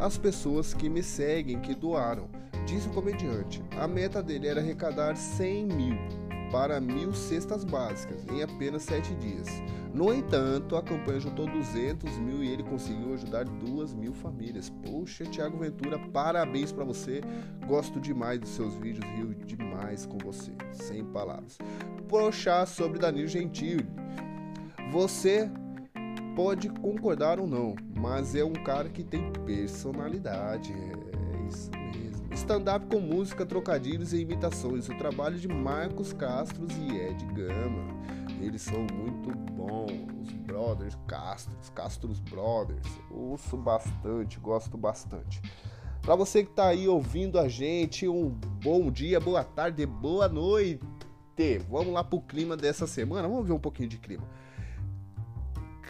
às 0.00 0.18
pessoas 0.18 0.74
que 0.74 0.88
me 0.88 1.02
seguem 1.02 1.60
que 1.60 1.76
doaram, 1.76 2.28
disse 2.66 2.88
o 2.88 2.92
comediante. 2.92 3.62
A 3.78 3.86
meta 3.86 4.20
dele 4.20 4.48
era 4.48 4.60
arrecadar 4.60 5.14
100 5.14 5.66
mil 5.66 6.29
para 6.50 6.80
mil 6.80 7.12
cestas 7.12 7.64
básicas 7.64 8.26
em 8.28 8.42
apenas 8.42 8.82
sete 8.82 9.14
dias. 9.14 9.48
No 9.92 10.14
entanto, 10.14 10.76
a 10.76 10.82
campanha 10.82 11.18
juntou 11.18 11.46
200 11.46 12.16
mil 12.18 12.44
e 12.44 12.48
ele 12.48 12.62
conseguiu 12.62 13.12
ajudar 13.14 13.44
2 13.44 13.92
mil 13.94 14.12
famílias. 14.12 14.70
Poxa, 14.70 15.24
Tiago 15.24 15.58
Ventura, 15.58 15.98
parabéns 15.98 16.70
para 16.70 16.84
você. 16.84 17.20
Gosto 17.66 18.00
demais 18.00 18.38
dos 18.38 18.50
seus 18.50 18.74
vídeos, 18.74 19.04
rio 19.16 19.34
demais 19.34 20.06
com 20.06 20.16
você. 20.18 20.52
Sem 20.72 21.04
palavras. 21.04 21.58
Prochar 22.06 22.66
sobre 22.66 23.00
Danilo 23.00 23.26
Gentili. 23.26 23.86
Você 24.92 25.50
pode 26.36 26.68
concordar 26.68 27.40
ou 27.40 27.46
não, 27.46 27.74
mas 27.94 28.34
é 28.36 28.44
um 28.44 28.52
cara 28.52 28.88
que 28.88 29.02
tem 29.02 29.32
personalidade. 29.44 30.72
É 30.72 31.48
isso. 31.48 31.70
Stand-up 32.32 32.86
com 32.86 33.00
música, 33.00 33.44
trocadilhos 33.44 34.12
e 34.12 34.20
imitações. 34.20 34.88
O 34.88 34.96
trabalho 34.96 35.38
de 35.38 35.48
Marcos 35.48 36.12
Castros 36.12 36.70
e 36.76 36.96
Ed 36.96 37.24
Gama. 37.26 38.00
Eles 38.40 38.62
são 38.62 38.86
muito 38.92 39.30
bons, 39.52 39.92
os 40.22 40.32
brothers 40.32 40.96
Castros, 41.06 41.70
Castros 41.70 42.20
Brothers. 42.20 42.88
Ouço 43.10 43.56
bastante, 43.56 44.40
gosto 44.40 44.78
bastante. 44.78 45.42
Para 46.00 46.16
você 46.16 46.42
que 46.42 46.50
tá 46.52 46.68
aí 46.68 46.88
ouvindo 46.88 47.38
a 47.38 47.48
gente, 47.48 48.08
um 48.08 48.30
bom 48.62 48.90
dia, 48.90 49.20
boa 49.20 49.44
tarde, 49.44 49.84
boa 49.84 50.28
noite. 50.28 50.80
Vamos 51.70 51.92
lá 51.94 52.04
pro 52.04 52.20
clima 52.20 52.54
dessa 52.56 52.86
semana. 52.86 53.26
Vamos 53.26 53.46
ver 53.46 53.52
um 53.54 53.58
pouquinho 53.58 53.88
de 53.88 53.96
clima. 53.96 54.24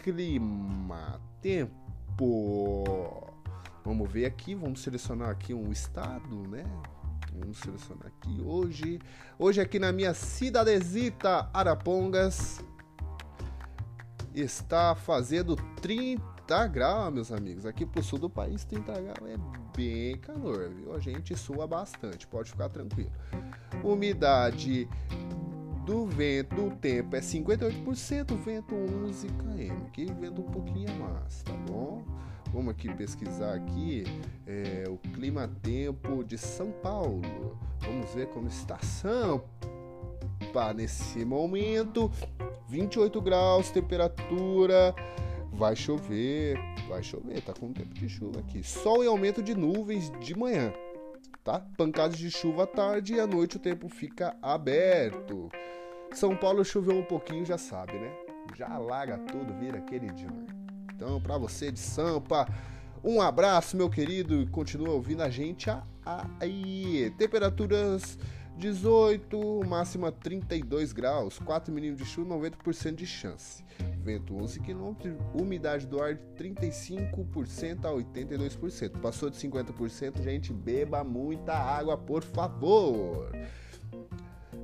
Clima, 0.01 1.19
tempo. 1.41 3.30
Vamos 3.83 4.11
ver 4.11 4.25
aqui, 4.25 4.53
vamos 4.53 4.81
selecionar 4.81 5.29
aqui 5.29 5.53
um 5.53 5.71
estado, 5.71 6.47
né? 6.47 6.63
Vamos 7.33 7.57
selecionar 7.57 8.07
aqui 8.07 8.39
hoje. 8.41 8.99
Hoje 9.39 9.59
aqui 9.59 9.79
na 9.79 9.91
minha 9.91 10.13
cidadezita 10.13 11.49
Arapongas 11.51 12.63
está 14.35 14.93
fazendo 14.93 15.55
30 15.81 16.67
graus, 16.67 17.11
meus 17.11 17.31
amigos. 17.31 17.65
Aqui 17.65 17.83
pro 17.83 18.03
sul 18.03 18.19
do 18.19 18.29
país 18.29 18.63
30 18.65 19.01
graus 19.01 19.29
é 19.29 19.37
bem 19.75 20.15
calor, 20.17 20.69
viu? 20.69 20.93
A 20.93 20.99
gente 20.99 21.35
sua 21.35 21.65
bastante, 21.65 22.27
pode 22.27 22.51
ficar 22.51 22.69
tranquilo. 22.69 23.11
Umidade 23.83 24.87
do 25.87 26.05
vento 26.05 26.55
do 26.55 26.75
tempo 26.75 27.15
é 27.15 27.19
58%, 27.19 28.37
vento 28.37 28.75
11 28.75 29.27
km, 29.27 29.89
que 29.91 30.05
vento 30.05 30.41
um 30.41 30.51
pouquinho 30.51 30.91
a 30.91 30.93
mais, 30.93 31.41
tá 31.41 31.53
bom? 31.67 32.03
Vamos 32.53 32.71
aqui 32.71 32.93
pesquisar 32.93 33.53
aqui 33.53 34.03
é, 34.45 34.83
o 34.89 34.97
clima-tempo 34.97 36.21
de 36.23 36.37
São 36.37 36.69
Paulo. 36.69 37.57
Vamos 37.79 38.13
ver 38.13 38.27
como 38.27 38.47
está 38.47 38.77
Sampa 38.79 40.73
nesse 40.75 41.23
momento. 41.23 42.11
28 42.67 43.21
graus, 43.21 43.71
temperatura. 43.71 44.93
Vai 45.53 45.77
chover, 45.77 46.57
vai 46.89 47.01
chover, 47.01 47.41
tá 47.41 47.53
com 47.53 47.71
tempo 47.71 47.93
de 47.93 48.09
chuva 48.09 48.39
aqui. 48.41 48.63
Sol 48.63 49.03
e 49.03 49.07
aumento 49.07 49.41
de 49.41 49.55
nuvens 49.55 50.11
de 50.19 50.37
manhã, 50.37 50.73
tá? 51.43 51.59
Pancadas 51.77 52.17
de 52.17 52.29
chuva 52.31 52.63
à 52.63 52.67
tarde 52.67 53.13
e 53.15 53.19
à 53.19 53.27
noite 53.27 53.57
o 53.57 53.59
tempo 53.59 53.87
fica 53.87 54.35
aberto. 54.41 55.49
São 56.13 56.35
Paulo 56.35 56.65
choveu 56.65 56.97
um 56.97 57.03
pouquinho, 57.03 57.45
já 57.45 57.57
sabe, 57.57 57.93
né? 57.93 58.13
Já 58.57 58.67
alaga 58.69 59.17
tudo, 59.19 59.53
vira 59.53 59.77
aquele 59.77 60.07
dia. 60.11 60.60
Então, 61.01 61.19
para 61.19 61.35
você 61.35 61.71
de 61.71 61.79
Sampa, 61.79 62.47
um 63.03 63.19
abraço, 63.19 63.75
meu 63.75 63.89
querido, 63.89 64.45
continua 64.51 64.93
ouvindo 64.93 65.23
a 65.23 65.31
gente 65.31 65.67
aí. 66.39 67.11
Temperaturas 67.17 68.19
18, 68.55 69.63
máxima 69.65 70.11
32 70.11 70.93
graus, 70.93 71.39
4 71.39 71.73
milímetros 71.73 72.07
de 72.07 72.13
chuva, 72.13 72.35
90% 72.35 72.93
de 72.93 73.07
chance. 73.07 73.63
Vento 74.03 74.35
11 74.35 74.59
km, 74.59 74.93
umidade 75.33 75.87
do 75.87 75.99
ar 75.99 76.13
de 76.13 76.21
35% 76.35 77.85
a 77.85 77.91
82%. 77.91 78.99
Passou 78.99 79.31
de 79.31 79.37
50%, 79.37 80.21
gente, 80.21 80.53
beba 80.53 81.03
muita 81.03 81.53
água, 81.53 81.97
por 81.97 82.21
favor. 82.21 83.31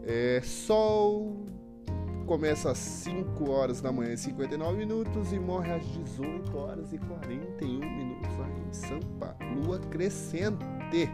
É, 0.06 0.40
sol 0.44 1.48
começa 2.28 2.72
às 2.72 2.78
5 2.78 3.50
horas 3.50 3.80
da 3.80 3.90
manhã 3.90 4.14
e 4.14 4.18
59 4.18 4.78
minutos 4.78 5.32
e 5.32 5.40
morre 5.40 5.72
às 5.72 5.84
18 5.88 6.58
horas 6.58 6.92
e 6.92 6.98
41 6.98 7.80
minutos 7.80 8.38
lá 8.38 8.50
em 8.50 8.74
Sampa. 8.74 9.38
Lua 9.56 9.80
crescente. 9.80 11.10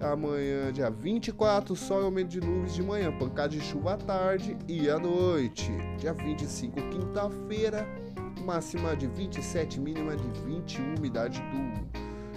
Amanhã, 0.00 0.72
dia 0.72 0.90
24, 0.90 1.76
sol 1.76 2.00
e 2.00 2.04
aumento 2.04 2.28
de 2.28 2.40
nuvens 2.40 2.74
de 2.74 2.82
manhã, 2.82 3.16
pancada 3.16 3.50
de 3.50 3.60
chuva 3.60 3.94
à 3.94 3.96
tarde 3.98 4.56
e 4.66 4.90
à 4.90 4.98
noite. 4.98 5.70
Dia 5.98 6.12
25, 6.12 6.76
quinta-feira, 6.88 7.86
máxima 8.44 8.96
de 8.96 9.06
27, 9.06 9.78
mínima 9.78 10.16
de 10.16 10.28
21, 10.40 10.96
umidade 10.96 11.40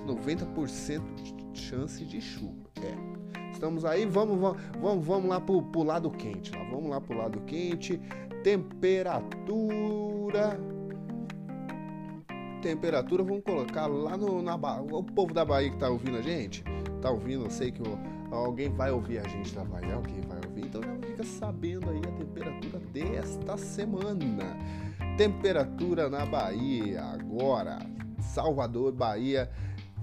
do 0.05 0.13
90% 0.13 1.01
de 1.23 1.42
chance 1.53 2.03
de 2.05 2.21
chuva. 2.21 2.69
É, 2.81 3.51
estamos 3.51 3.85
aí, 3.85 4.05
vamos, 4.05 4.57
vamos, 4.79 5.05
vamos, 5.05 5.29
lá 5.29 5.39
pro, 5.39 5.61
pro 5.63 5.83
lado 5.83 6.11
quente. 6.11 6.51
Lá. 6.51 6.63
Vamos 6.65 6.89
lá 6.89 6.99
pro 6.99 7.17
lado 7.17 7.39
quente. 7.41 7.99
Temperatura. 8.43 10.59
Temperatura, 12.61 13.23
vamos 13.23 13.43
colocar 13.43 13.87
lá 13.87 14.17
no, 14.17 14.41
na 14.41 14.57
Bahia. 14.57 14.83
O 14.83 15.03
povo 15.03 15.33
da 15.33 15.43
Bahia 15.43 15.69
que 15.69 15.77
tá 15.77 15.89
ouvindo 15.89 16.17
a 16.17 16.21
gente, 16.21 16.63
tá 17.01 17.11
ouvindo, 17.11 17.45
eu 17.45 17.49
sei 17.49 17.71
que 17.71 17.81
alguém 18.31 18.69
vai 18.69 18.89
ouvir 18.89 19.19
a 19.19 19.27
gente 19.27 19.53
da 19.53 19.65
Bahia, 19.65 19.95
alguém 19.95 20.21
vai 20.21 20.39
ouvir. 20.45 20.65
Então 20.65 20.81
já 20.81 21.07
fica 21.07 21.23
sabendo 21.23 21.89
aí 21.89 21.99
a 21.99 22.11
temperatura 22.11 22.79
desta 22.91 23.57
semana. 23.57 24.57
Temperatura 25.17 26.09
na 26.09 26.25
Bahia 26.25 27.03
agora. 27.03 27.79
Salvador, 28.21 28.93
Bahia 28.93 29.49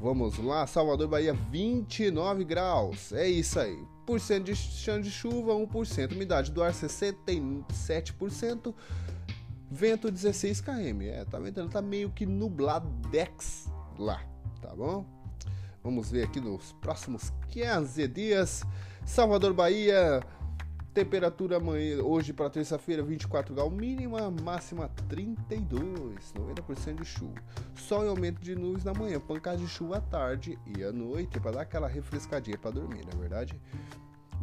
Vamos 0.00 0.38
lá, 0.38 0.66
Salvador, 0.66 1.08
Bahia, 1.08 1.34
29 1.34 2.42
graus. 2.42 3.12
É 3.12 3.28
isso 3.28 3.60
aí. 3.60 3.78
Por 4.06 4.18
cento 4.18 4.44
de 4.44 4.56
chance 4.56 5.02
de 5.02 5.10
chuva, 5.10 5.52
1%. 5.52 6.12
Umidade 6.12 6.50
do 6.50 6.62
ar, 6.62 6.72
67%. 6.72 8.74
Vento, 9.70 10.10
16 10.10 10.62
km. 10.62 11.02
É, 11.02 11.26
tá 11.26 11.38
vendo? 11.38 11.68
Tá 11.68 11.82
meio 11.82 12.08
que 12.08 12.24
nublado 12.24 12.88
Dex 13.10 13.70
lá, 13.98 14.24
tá 14.62 14.74
bom? 14.74 15.04
Vamos 15.84 16.10
ver 16.10 16.24
aqui 16.24 16.40
nos 16.40 16.72
próximos 16.80 17.30
15 17.50 18.08
dias. 18.08 18.62
Salvador, 19.04 19.52
Bahia, 19.52 20.22
Temperatura 20.92 21.58
amanhã, 21.58 22.02
hoje 22.02 22.32
para 22.32 22.50
terça-feira, 22.50 23.00
24 23.00 23.54
graus 23.54 23.72
mínima, 23.72 24.28
máxima 24.42 24.90
32, 25.08 26.32
90% 26.34 26.96
de 26.96 27.04
chuva. 27.04 27.34
Sol 27.76 28.04
e 28.04 28.08
aumento 28.08 28.40
de 28.40 28.56
nuvens 28.56 28.82
na 28.82 28.92
manhã, 28.92 29.20
pancada 29.20 29.58
de 29.58 29.68
chuva 29.68 29.98
à 29.98 30.00
tarde 30.00 30.58
e 30.66 30.82
à 30.82 30.90
noite 30.90 31.38
para 31.38 31.52
dar 31.52 31.60
aquela 31.60 31.86
refrescadinha 31.86 32.58
para 32.58 32.72
dormir, 32.72 33.04
não 33.04 33.12
é 33.12 33.20
verdade? 33.20 33.60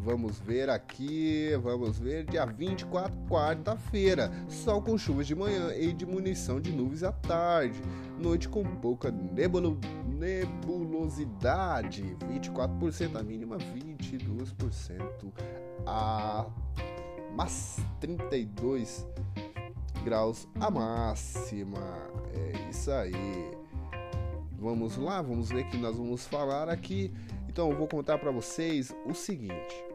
Vamos 0.00 0.38
ver 0.38 0.70
aqui, 0.70 1.50
vamos 1.60 1.98
ver 1.98 2.24
dia 2.24 2.46
24, 2.46 3.12
quarta-feira. 3.28 4.30
Sol 4.48 4.80
com 4.80 4.96
chuvas 4.96 5.26
de 5.26 5.34
manhã 5.34 5.74
e 5.74 5.92
diminuição 5.92 6.60
de 6.60 6.70
nuvens 6.70 7.02
à 7.02 7.10
tarde. 7.10 7.82
Noite 8.18 8.48
com 8.48 8.62
pouca 8.62 9.10
nebulo, 9.10 9.78
nebulosidade. 10.06 12.16
24% 12.32 13.16
a 13.16 13.22
mínima, 13.22 13.58
22% 13.58 15.32
a 15.84 16.46
mas 17.34 17.78
32 18.00 19.06
graus 20.04 20.48
a 20.60 20.70
máxima. 20.70 21.80
É 22.34 22.70
isso 22.70 22.90
aí. 22.90 23.12
Vamos 24.58 24.96
lá, 24.96 25.22
vamos 25.22 25.50
ver 25.50 25.68
que 25.68 25.76
nós 25.76 25.96
vamos 25.96 26.26
falar 26.26 26.68
aqui. 26.68 27.12
Então 27.48 27.70
eu 27.70 27.76
vou 27.76 27.86
contar 27.86 28.18
para 28.18 28.30
vocês 28.30 28.94
o 29.06 29.14
seguinte. 29.14 29.87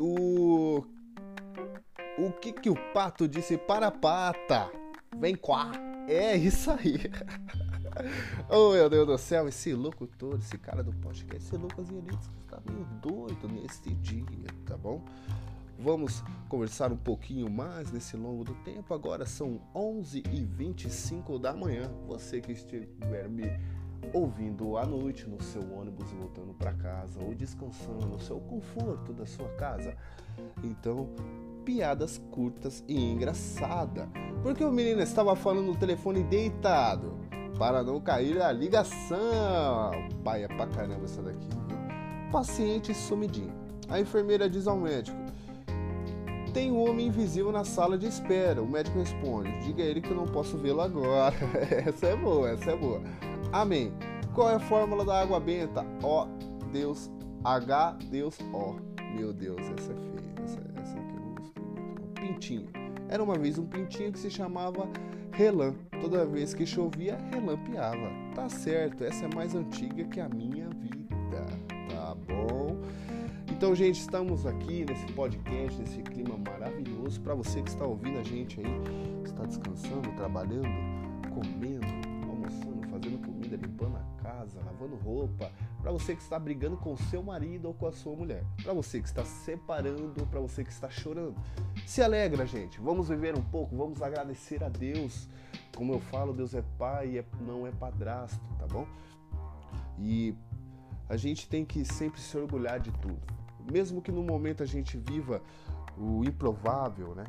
O 0.00 0.84
o 2.18 2.32
que 2.32 2.52
que 2.52 2.68
o 2.68 2.74
pato 2.92 3.28
disse 3.28 3.56
para 3.56 3.88
a 3.88 3.90
pata? 3.90 4.70
Vem 5.16 5.36
cá. 5.36 5.70
É 6.08 6.36
isso 6.36 6.70
aí. 6.70 6.98
oh 8.48 8.72
meu 8.72 8.88
Deus 8.88 9.06
do 9.06 9.18
céu, 9.18 9.46
esse 9.46 9.72
locutor, 9.74 10.38
esse 10.38 10.56
cara 10.58 10.82
do 10.82 10.92
podcast, 10.94 11.36
esse 11.36 11.56
Lucas 11.56 11.88
Yanitz 11.90 12.28
tá 12.48 12.60
meio 12.66 12.84
doido 13.02 13.48
nesse 13.48 13.94
dia, 13.94 14.24
tá 14.64 14.76
bom? 14.76 15.04
Vamos 15.78 16.24
conversar 16.48 16.90
um 16.90 16.96
pouquinho 16.96 17.48
mais 17.48 17.92
nesse 17.92 18.16
longo 18.16 18.42
do 18.42 18.54
tempo. 18.64 18.92
Agora 18.92 19.24
são 19.24 19.60
11h25 19.74 21.38
da 21.38 21.52
manhã. 21.52 21.88
Você 22.08 22.40
que 22.40 22.50
estiver 22.50 23.28
me 23.28 23.44
ouvindo 24.12 24.76
à 24.76 24.86
noite 24.86 25.28
no 25.28 25.42
seu 25.42 25.62
ônibus 25.72 26.10
voltando 26.12 26.54
para 26.54 26.72
casa 26.72 27.20
ou 27.20 27.34
descansando 27.34 28.06
no 28.06 28.20
seu 28.20 28.40
conforto 28.40 29.12
da 29.12 29.26
sua 29.26 29.48
casa. 29.50 29.94
Então, 30.62 31.08
piadas 31.64 32.18
curtas 32.30 32.82
e 32.88 32.98
engraçada. 32.98 34.08
Porque 34.42 34.64
o 34.64 34.72
menino 34.72 35.02
estava 35.02 35.34
falando 35.36 35.66
no 35.66 35.76
telefone 35.76 36.22
deitado 36.22 37.18
para 37.58 37.82
não 37.82 38.00
cair 38.00 38.40
a 38.40 38.52
ligação. 38.52 39.90
Pai, 40.22 40.44
é 40.44 40.48
pra 40.48 40.66
caramba 40.66 41.04
essa 41.04 41.20
daqui. 41.20 41.48
Viu? 41.66 41.78
Paciente 42.30 42.94
sumidinho. 42.94 43.52
A 43.88 43.98
enfermeira 44.00 44.48
diz 44.48 44.66
ao 44.66 44.76
médico: 44.76 45.18
Tem 46.52 46.70
um 46.70 46.88
homem 46.88 47.08
invisível 47.08 47.50
na 47.50 47.64
sala 47.64 47.98
de 47.98 48.06
espera. 48.06 48.62
O 48.62 48.68
médico 48.68 48.98
responde: 48.98 49.50
Diga 49.60 49.82
a 49.82 49.86
ele 49.86 50.00
que 50.00 50.10
eu 50.10 50.16
não 50.16 50.26
posso 50.26 50.56
vê-lo 50.56 50.80
agora. 50.80 51.34
essa 51.86 52.06
é 52.06 52.16
boa, 52.16 52.50
essa 52.50 52.70
é 52.70 52.76
boa. 52.76 53.02
Amém. 53.52 53.92
Qual 54.34 54.50
é 54.50 54.54
a 54.54 54.60
fórmula 54.60 55.04
da 55.04 55.20
água 55.20 55.40
benta? 55.40 55.84
O, 56.02 56.26
Deus, 56.72 57.10
H, 57.44 57.98
Deus, 58.10 58.38
O. 58.52 58.76
Meu 59.16 59.32
Deus, 59.32 59.60
essa 59.60 59.92
é 59.92 59.96
feia. 59.96 60.44
Essa, 60.44 60.60
essa 60.80 60.98
aqui 60.98 61.14
eu 61.14 61.20
não 61.20 61.30
muito. 61.30 61.60
Um 61.60 62.14
pintinho. 62.14 62.68
Era 63.08 63.22
uma 63.22 63.38
vez 63.38 63.58
um 63.58 63.66
pintinho 63.66 64.12
que 64.12 64.18
se 64.18 64.30
chamava 64.30 64.88
Relan. 65.32 65.74
Toda 66.00 66.26
vez 66.26 66.52
que 66.54 66.66
chovia, 66.66 67.18
relampeava. 67.32 68.10
Tá 68.34 68.48
certo, 68.48 69.02
essa 69.02 69.24
é 69.24 69.34
mais 69.34 69.54
antiga 69.54 70.04
que 70.04 70.20
a 70.20 70.28
minha 70.28 70.68
vida. 70.68 71.46
Tá 71.90 72.14
bom? 72.26 72.76
Então, 73.50 73.74
gente, 73.74 73.98
estamos 73.98 74.46
aqui 74.46 74.84
nesse 74.88 75.06
podcast, 75.14 75.80
nesse 75.80 76.00
clima 76.02 76.38
maravilhoso 76.38 77.20
para 77.20 77.34
você 77.34 77.60
que 77.60 77.70
está 77.70 77.84
ouvindo 77.84 78.18
a 78.20 78.22
gente 78.22 78.60
aí, 78.60 78.66
que 79.24 79.30
está 79.30 79.44
descansando, 79.44 80.12
trabalhando, 80.12 80.68
comendo, 81.34 82.07
casa, 84.58 84.64
lavando 84.64 84.96
roupa, 84.96 85.50
para 85.80 85.90
você 85.90 86.14
que 86.14 86.22
está 86.22 86.38
brigando 86.38 86.76
com 86.76 86.96
seu 86.96 87.22
marido 87.22 87.66
ou 87.66 87.74
com 87.74 87.86
a 87.86 87.92
sua 87.92 88.14
mulher, 88.14 88.44
para 88.62 88.72
você 88.72 89.00
que 89.00 89.06
está 89.06 89.24
separando, 89.24 90.26
para 90.26 90.40
você 90.40 90.64
que 90.64 90.70
está 90.70 90.90
chorando. 90.90 91.36
Se 91.86 92.02
alegra, 92.02 92.46
gente. 92.46 92.80
Vamos 92.80 93.08
viver 93.08 93.36
um 93.36 93.42
pouco, 93.42 93.76
vamos 93.76 94.02
agradecer 94.02 94.62
a 94.62 94.68
Deus. 94.68 95.28
Como 95.76 95.92
eu 95.92 96.00
falo, 96.00 96.32
Deus 96.32 96.54
é 96.54 96.62
pai 96.78 97.10
e 97.10 97.18
é, 97.18 97.24
não 97.40 97.66
é 97.66 97.70
padrasto, 97.70 98.40
tá 98.58 98.66
bom? 98.66 98.86
E 99.98 100.34
a 101.08 101.16
gente 101.16 101.48
tem 101.48 101.64
que 101.64 101.84
sempre 101.84 102.20
se 102.20 102.36
orgulhar 102.36 102.80
de 102.80 102.90
tudo. 102.92 103.20
Mesmo 103.70 104.00
que 104.00 104.10
no 104.10 104.22
momento 104.22 104.62
a 104.62 104.66
gente 104.66 104.96
viva 104.96 105.42
o 105.96 106.24
improvável, 106.24 107.14
né? 107.14 107.24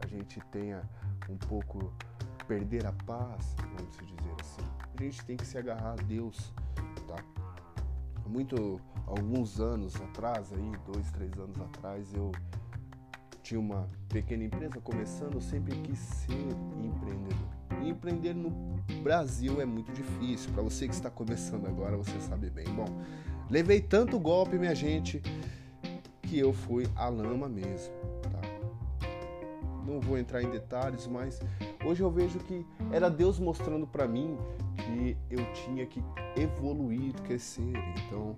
A 0.00 0.06
gente 0.06 0.40
tenha 0.50 0.82
um 1.28 1.36
pouco 1.36 1.92
perder 2.46 2.86
a 2.86 2.92
paz, 2.92 3.54
vamos 3.76 3.96
dizer 3.96 4.34
assim. 4.40 4.83
A 4.96 5.02
gente 5.02 5.24
tem 5.24 5.36
que 5.36 5.46
se 5.46 5.58
agarrar 5.58 5.92
a 5.92 6.02
Deus, 6.02 6.52
tá? 7.06 7.16
Muito 8.26 8.80
alguns 9.06 9.60
anos 9.60 9.96
atrás, 9.96 10.52
aí 10.52 10.72
dois, 10.86 11.10
três 11.10 11.32
anos 11.38 11.60
atrás, 11.60 12.14
eu 12.14 12.30
tinha 13.42 13.60
uma 13.60 13.88
pequena 14.08 14.44
empresa 14.44 14.80
começando, 14.80 15.34
eu 15.34 15.40
sempre 15.40 15.76
quis 15.80 15.98
ser 15.98 16.32
empreendedor. 16.82 17.48
E 17.82 17.88
empreender 17.90 18.34
no 18.34 18.50
Brasil 19.02 19.60
é 19.60 19.66
muito 19.66 19.92
difícil. 19.92 20.50
Para 20.52 20.62
você 20.62 20.88
que 20.88 20.94
está 20.94 21.10
começando 21.10 21.66
agora, 21.66 21.96
você 21.96 22.18
sabe 22.20 22.48
bem. 22.48 22.64
Bom, 22.66 22.86
levei 23.50 23.80
tanto 23.80 24.18
golpe, 24.18 24.56
minha 24.56 24.74
gente, 24.74 25.20
que 26.22 26.38
eu 26.38 26.52
fui 26.52 26.86
a 26.96 27.08
lama 27.08 27.48
mesmo, 27.48 27.92
tá? 28.22 28.40
Não 29.84 30.00
vou 30.00 30.16
entrar 30.16 30.42
em 30.42 30.50
detalhes, 30.50 31.06
mas 31.06 31.40
hoje 31.84 32.02
eu 32.02 32.10
vejo 32.10 32.38
que 32.38 32.64
era 32.90 33.10
Deus 33.10 33.38
mostrando 33.38 33.86
para 33.86 34.08
mim 34.08 34.38
que 34.76 35.16
eu 35.30 35.52
tinha 35.52 35.86
que 35.86 36.02
evoluir, 36.36 37.14
crescer. 37.22 37.72
Então, 38.06 38.36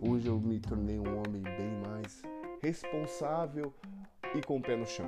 hoje 0.00 0.26
eu 0.26 0.38
me 0.38 0.58
tornei 0.60 0.98
um 0.98 1.18
homem 1.18 1.42
bem 1.42 1.80
mais 1.86 2.22
responsável 2.62 3.72
e 4.34 4.40
com 4.40 4.56
o 4.56 4.62
pé 4.62 4.76
no 4.76 4.86
chão. 4.86 5.06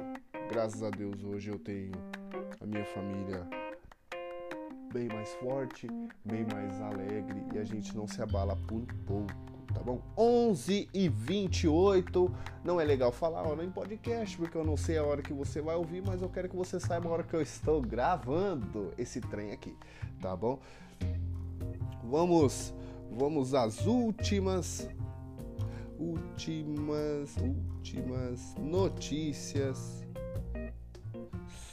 Graças 0.51 0.83
a 0.83 0.91
Deus 0.91 1.25
hoje 1.25 1.51
eu 1.51 1.59
tenho 1.59 1.93
a 2.61 2.67
minha 2.67 2.85
família 2.85 3.47
bem 4.93 5.09
mais 5.09 5.35
forte, 5.35 5.89
bem 6.25 6.47
mais 6.53 6.81
alegre 6.81 7.43
e 7.55 7.59
a 7.59 7.65
gente 7.65 7.95
não 7.97 8.07
se 8.07 8.23
abala 8.23 8.57
por 8.69 8.87
pouco, 9.07 9.56
tá 9.77 9.83
bom? 9.83 10.01
11 10.17 10.89
e 10.93 11.09
28, 11.09 12.35
não 12.65 12.81
é 12.81 12.85
legal 12.85 13.12
falar 13.12 13.43
hora 13.43 13.62
em 13.62 13.71
podcast 13.71 14.35
porque 14.39 14.57
eu 14.57 14.65
não 14.65 14.77
sei 14.77 14.97
a 14.97 15.05
hora 15.05 15.21
que 15.21 15.35
você 15.35 15.61
vai 15.61 15.77
ouvir, 15.77 16.03
mas 16.03 16.23
eu 16.23 16.31
quero 16.31 16.49
que 16.49 16.57
você 16.57 16.81
saiba 16.81 17.11
a 17.11 17.12
hora 17.12 17.23
que 17.23 17.35
eu 17.35 17.43
estou 17.43 17.83
gravando 17.83 18.91
esse 18.97 19.21
trem 19.21 19.53
aqui, 19.53 19.77
tá 20.21 20.35
bom? 20.35 20.59
Vamos, 22.03 22.73
vamos 23.11 23.53
às 23.53 23.85
últimas 23.87 24.89
últimas 25.99 27.37
últimas 27.37 28.55
notícias 28.59 30.03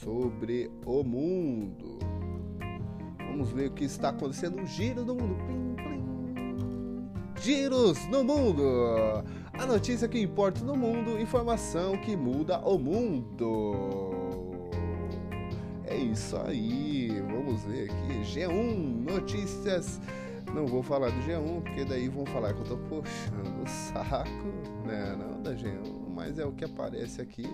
sobre 0.00 0.70
o 0.84 1.02
mundo. 1.02 1.98
Vamos 3.18 3.50
ver 3.50 3.70
o 3.70 3.72
que 3.72 3.84
está 3.84 4.10
acontecendo. 4.10 4.60
Um 4.60 4.66
giro 4.66 5.04
no 5.04 5.14
mundo. 5.14 5.63
Giros 7.40 8.06
no 8.08 8.24
mundo. 8.24 9.24
A 9.52 9.66
notícia 9.66 10.08
que 10.08 10.20
importa 10.20 10.64
no 10.64 10.76
mundo, 10.76 11.20
informação 11.20 11.96
que 11.98 12.16
muda 12.16 12.58
o 12.60 12.78
mundo. 12.78 13.74
É 15.86 15.96
isso 15.96 16.36
aí. 16.36 17.22
Vamos 17.30 17.62
ver 17.64 17.90
aqui. 17.90 18.22
G1 18.22 19.10
Notícias. 19.10 20.00
Não 20.54 20.66
vou 20.66 20.82
falar 20.82 21.10
do 21.10 21.20
G1, 21.22 21.62
porque 21.62 21.84
daí 21.84 22.08
vão 22.08 22.24
falar 22.26 22.52
que 22.52 22.60
eu 22.60 22.64
tô 22.64 22.76
puxando 22.76 23.62
o 23.64 23.68
saco, 23.68 24.86
né? 24.86 25.16
Não 25.18 25.42
da 25.42 25.52
G1, 25.52 26.08
mas 26.14 26.38
é 26.38 26.44
o 26.44 26.52
que 26.52 26.64
aparece 26.64 27.20
aqui, 27.20 27.44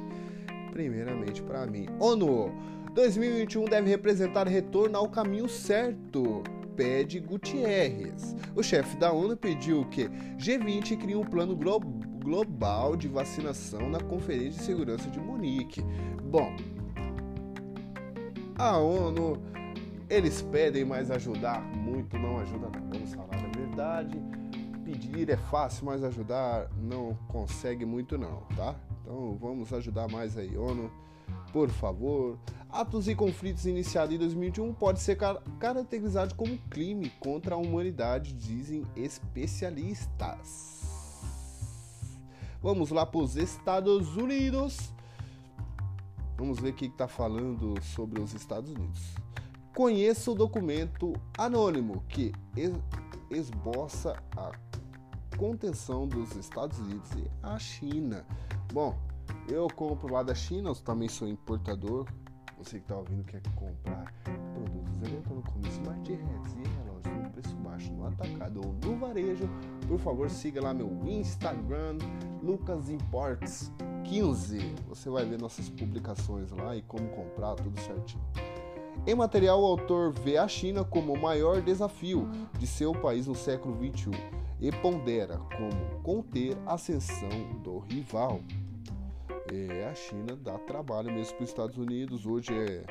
primeiramente 0.71 1.43
para 1.43 1.66
mim. 1.66 1.87
ONU 1.99 2.53
2021 2.95 3.64
deve 3.64 3.88
representar 3.88 4.47
retorno 4.47 4.99
ao 4.99 5.09
caminho 5.09 5.49
certo, 5.49 6.43
pede 6.81 7.21
Gutierrez. 7.21 8.35
O 8.57 8.62
chefe 8.62 8.97
da 8.97 9.12
ONU 9.12 9.37
pediu 9.37 9.85
que 9.85 10.09
G20 10.38 10.97
crie 10.97 11.14
um 11.14 11.23
plano 11.23 11.55
glo 11.55 11.79
global 11.79 12.97
de 12.97 13.07
vacinação 13.07 13.90
na 13.90 14.01
Conferência 14.01 14.59
de 14.61 14.64
Segurança 14.64 15.11
de 15.11 15.21
Munique. 15.21 15.83
Bom, 16.25 16.57
a 18.59 18.79
ONU, 18.79 19.43
eles 20.09 20.40
pedem, 20.40 20.87
mas 20.87 21.11
ajudar 21.11 21.61
muito 21.61 22.19
não 22.19 22.38
ajuda 22.38 22.71
não. 22.71 22.88
Vamos 22.90 23.12
falar 23.12 23.37
a 23.37 23.59
verdade. 23.59 24.19
Pedir 24.83 25.29
é 25.29 25.37
fácil, 25.37 25.85
mas 25.85 26.03
ajudar 26.03 26.66
não 26.79 27.14
consegue 27.29 27.85
muito 27.85 28.16
não, 28.16 28.40
tá? 28.57 28.75
Então 29.03 29.37
vamos 29.38 29.71
ajudar 29.75 30.09
mais 30.09 30.38
aí, 30.38 30.57
ONU 30.57 30.90
por 31.53 31.69
favor. 31.71 32.38
Atos 32.69 33.09
e 33.09 33.14
conflitos 33.14 33.66
iniciados 33.66 34.14
em 34.14 34.19
2021 34.19 34.73
pode 34.75 35.01
ser 35.01 35.16
car 35.16 35.43
caracterizado 35.59 36.35
como 36.35 36.57
crime 36.71 37.11
contra 37.19 37.57
a 37.57 37.59
humanidade, 37.59 38.33
dizem 38.33 38.85
especialistas. 38.95 40.81
Vamos 42.62 42.90
lá 42.90 43.05
para 43.05 43.21
os 43.21 43.37
Estados 43.37 44.16
Unidos. 44.16 44.93
Vamos 46.37 46.61
ver 46.61 46.71
o 46.71 46.75
que 46.75 46.87
está 46.87 47.09
falando 47.09 47.75
sobre 47.83 48.21
os 48.21 48.35
Estados 48.35 48.71
Unidos. 48.71 49.14
Conheça 49.75 50.31
o 50.31 50.35
documento 50.35 51.12
anônimo 51.38 52.05
que 52.09 52.33
esboça 53.31 54.23
a 54.37 54.53
contenção 55.37 56.07
dos 56.07 56.37
Estados 56.37 56.79
Unidos 56.79 57.11
e 57.12 57.31
a 57.43 57.59
China. 57.59 58.27
Bom, 58.73 58.99
eu 59.51 59.69
compro 59.69 60.13
lá 60.13 60.23
da 60.23 60.35
China, 60.35 60.71
eu 60.71 60.75
também 60.75 61.09
sou 61.09 61.27
importador. 61.27 62.07
Você 62.59 62.79
que 62.79 62.85
está 62.85 62.97
ouvindo 62.97 63.25
quer 63.25 63.43
comprar 63.55 64.13
produtos 64.53 65.03
eletrônicos 65.03 65.67
smart 65.75 66.13
heads 66.13 66.55
e 66.55 66.69
relógios 66.79 67.25
no 67.25 67.31
preço 67.31 67.57
baixo 67.57 67.93
no 67.93 68.07
atacado 68.07 68.61
ou 68.65 68.73
no 68.85 68.99
varejo, 68.99 69.49
por 69.89 69.99
favor 69.99 70.29
siga 70.31 70.63
lá 70.63 70.75
meu 70.75 70.89
Instagram, 71.07 71.97
Lucas 72.43 72.91
Imports 72.91 73.73
15. 74.05 74.59
Você 74.89 75.09
vai 75.09 75.25
ver 75.25 75.41
nossas 75.41 75.69
publicações 75.71 76.51
lá 76.51 76.77
e 76.77 76.83
como 76.83 77.09
comprar 77.09 77.55
tudo 77.55 77.81
certinho. 77.81 78.23
Em 79.07 79.15
material, 79.15 79.63
o 79.63 79.65
autor 79.65 80.13
vê 80.13 80.37
a 80.37 80.47
China 80.47 80.85
como 80.85 81.15
o 81.15 81.21
maior 81.21 81.63
desafio 81.63 82.29
de 82.59 82.67
seu 82.67 82.93
país 82.93 83.27
no 83.27 83.35
século 83.35 83.75
XXI 83.75 84.11
e 84.61 84.71
pondera 84.71 85.39
como 85.57 86.03
conter 86.03 86.57
a 86.67 86.75
ascensão 86.75 87.31
do 87.63 87.79
rival 87.79 88.41
é, 89.53 89.87
a 89.87 89.95
China 89.95 90.37
dá 90.37 90.59
trabalho 90.59 91.13
mesmo 91.13 91.37
para 91.37 91.45
os 91.45 91.51
Estados 91.51 91.77
Unidos. 91.77 92.27
Hoje 92.27 92.53
é. 92.53 92.85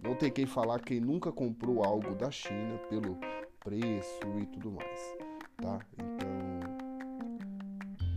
Não 0.00 0.14
tem 0.14 0.30
quem 0.30 0.46
falar 0.46 0.80
quem 0.80 1.00
nunca 1.00 1.32
comprou 1.32 1.82
algo 1.82 2.14
da 2.14 2.30
China 2.30 2.78
pelo 2.88 3.18
preço 3.60 4.20
e 4.40 4.46
tudo 4.46 4.70
mais, 4.70 5.16
tá? 5.56 5.80
Então, 5.98 6.27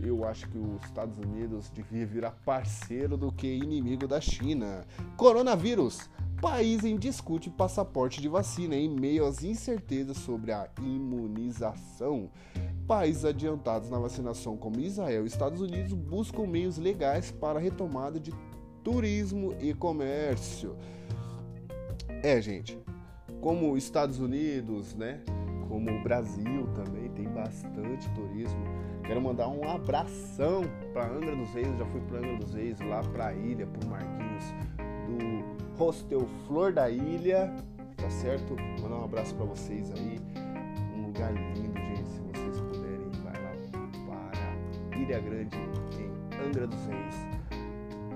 eu 0.02 0.24
acho 0.24 0.48
que 0.48 0.58
os 0.58 0.82
Estados 0.84 1.16
Unidos 1.16 1.70
devia 1.70 2.04
virar 2.04 2.32
parceiro 2.44 3.16
do 3.16 3.30
que 3.30 3.46
inimigo 3.46 4.08
da 4.08 4.20
China. 4.20 4.84
Coronavírus. 5.16 6.10
País 6.40 6.82
em 6.82 6.96
discute 6.96 7.48
passaporte 7.48 8.20
de 8.20 8.28
vacina 8.28 8.74
em 8.74 8.88
meio 8.88 9.24
às 9.24 9.44
incertezas 9.44 10.16
sobre 10.16 10.50
a 10.50 10.68
imunização. 10.80 12.30
Países 12.84 13.24
adiantados 13.24 13.88
na 13.88 13.98
vacinação, 13.98 14.56
como 14.56 14.80
Israel 14.80 15.22
e 15.22 15.28
Estados 15.28 15.60
Unidos, 15.60 15.92
buscam 15.92 16.46
meios 16.48 16.78
legais 16.78 17.30
para 17.30 17.60
a 17.60 17.62
retomada 17.62 18.18
de 18.18 18.34
turismo 18.82 19.54
e 19.60 19.72
comércio. 19.72 20.76
É, 22.24 22.40
gente, 22.40 22.76
como 23.40 23.76
Estados 23.76 24.18
Unidos, 24.18 24.96
né? 24.96 25.20
Como 25.68 25.90
o 25.90 26.02
Brasil 26.02 26.66
também 26.74 27.08
tem 27.10 27.28
bastante 27.28 28.10
turismo. 28.14 28.64
Quero 29.04 29.20
mandar 29.20 29.48
um 29.48 29.68
abração 29.68 30.62
para 30.92 31.06
Angra 31.06 31.34
dos 31.34 31.52
Reis. 31.54 31.78
Já 31.78 31.86
fui 31.86 32.00
para 32.02 32.18
Angra 32.18 32.36
dos 32.36 32.54
Reis, 32.54 32.80
lá 32.80 33.02
para 33.02 33.28
a 33.28 33.34
ilha, 33.34 33.66
para 33.66 33.88
Marquinhos 33.88 34.44
do 35.06 35.78
Hostel 35.82 36.26
Flor 36.46 36.72
da 36.72 36.88
Ilha, 36.88 37.54
tá 37.96 38.08
certo? 38.10 38.56
Mandar 38.80 38.96
um 38.96 39.04
abraço 39.04 39.34
para 39.34 39.44
vocês 39.46 39.92
aí. 39.92 40.18
Um 40.96 41.06
lugar 41.06 41.32
lindo, 41.32 41.78
gente 41.78 42.02
Ilha 45.02 45.20
Grande, 45.20 45.56
em 45.98 46.46
Angra 46.46 46.66
dos 46.66 46.86
Reis. 46.86 47.26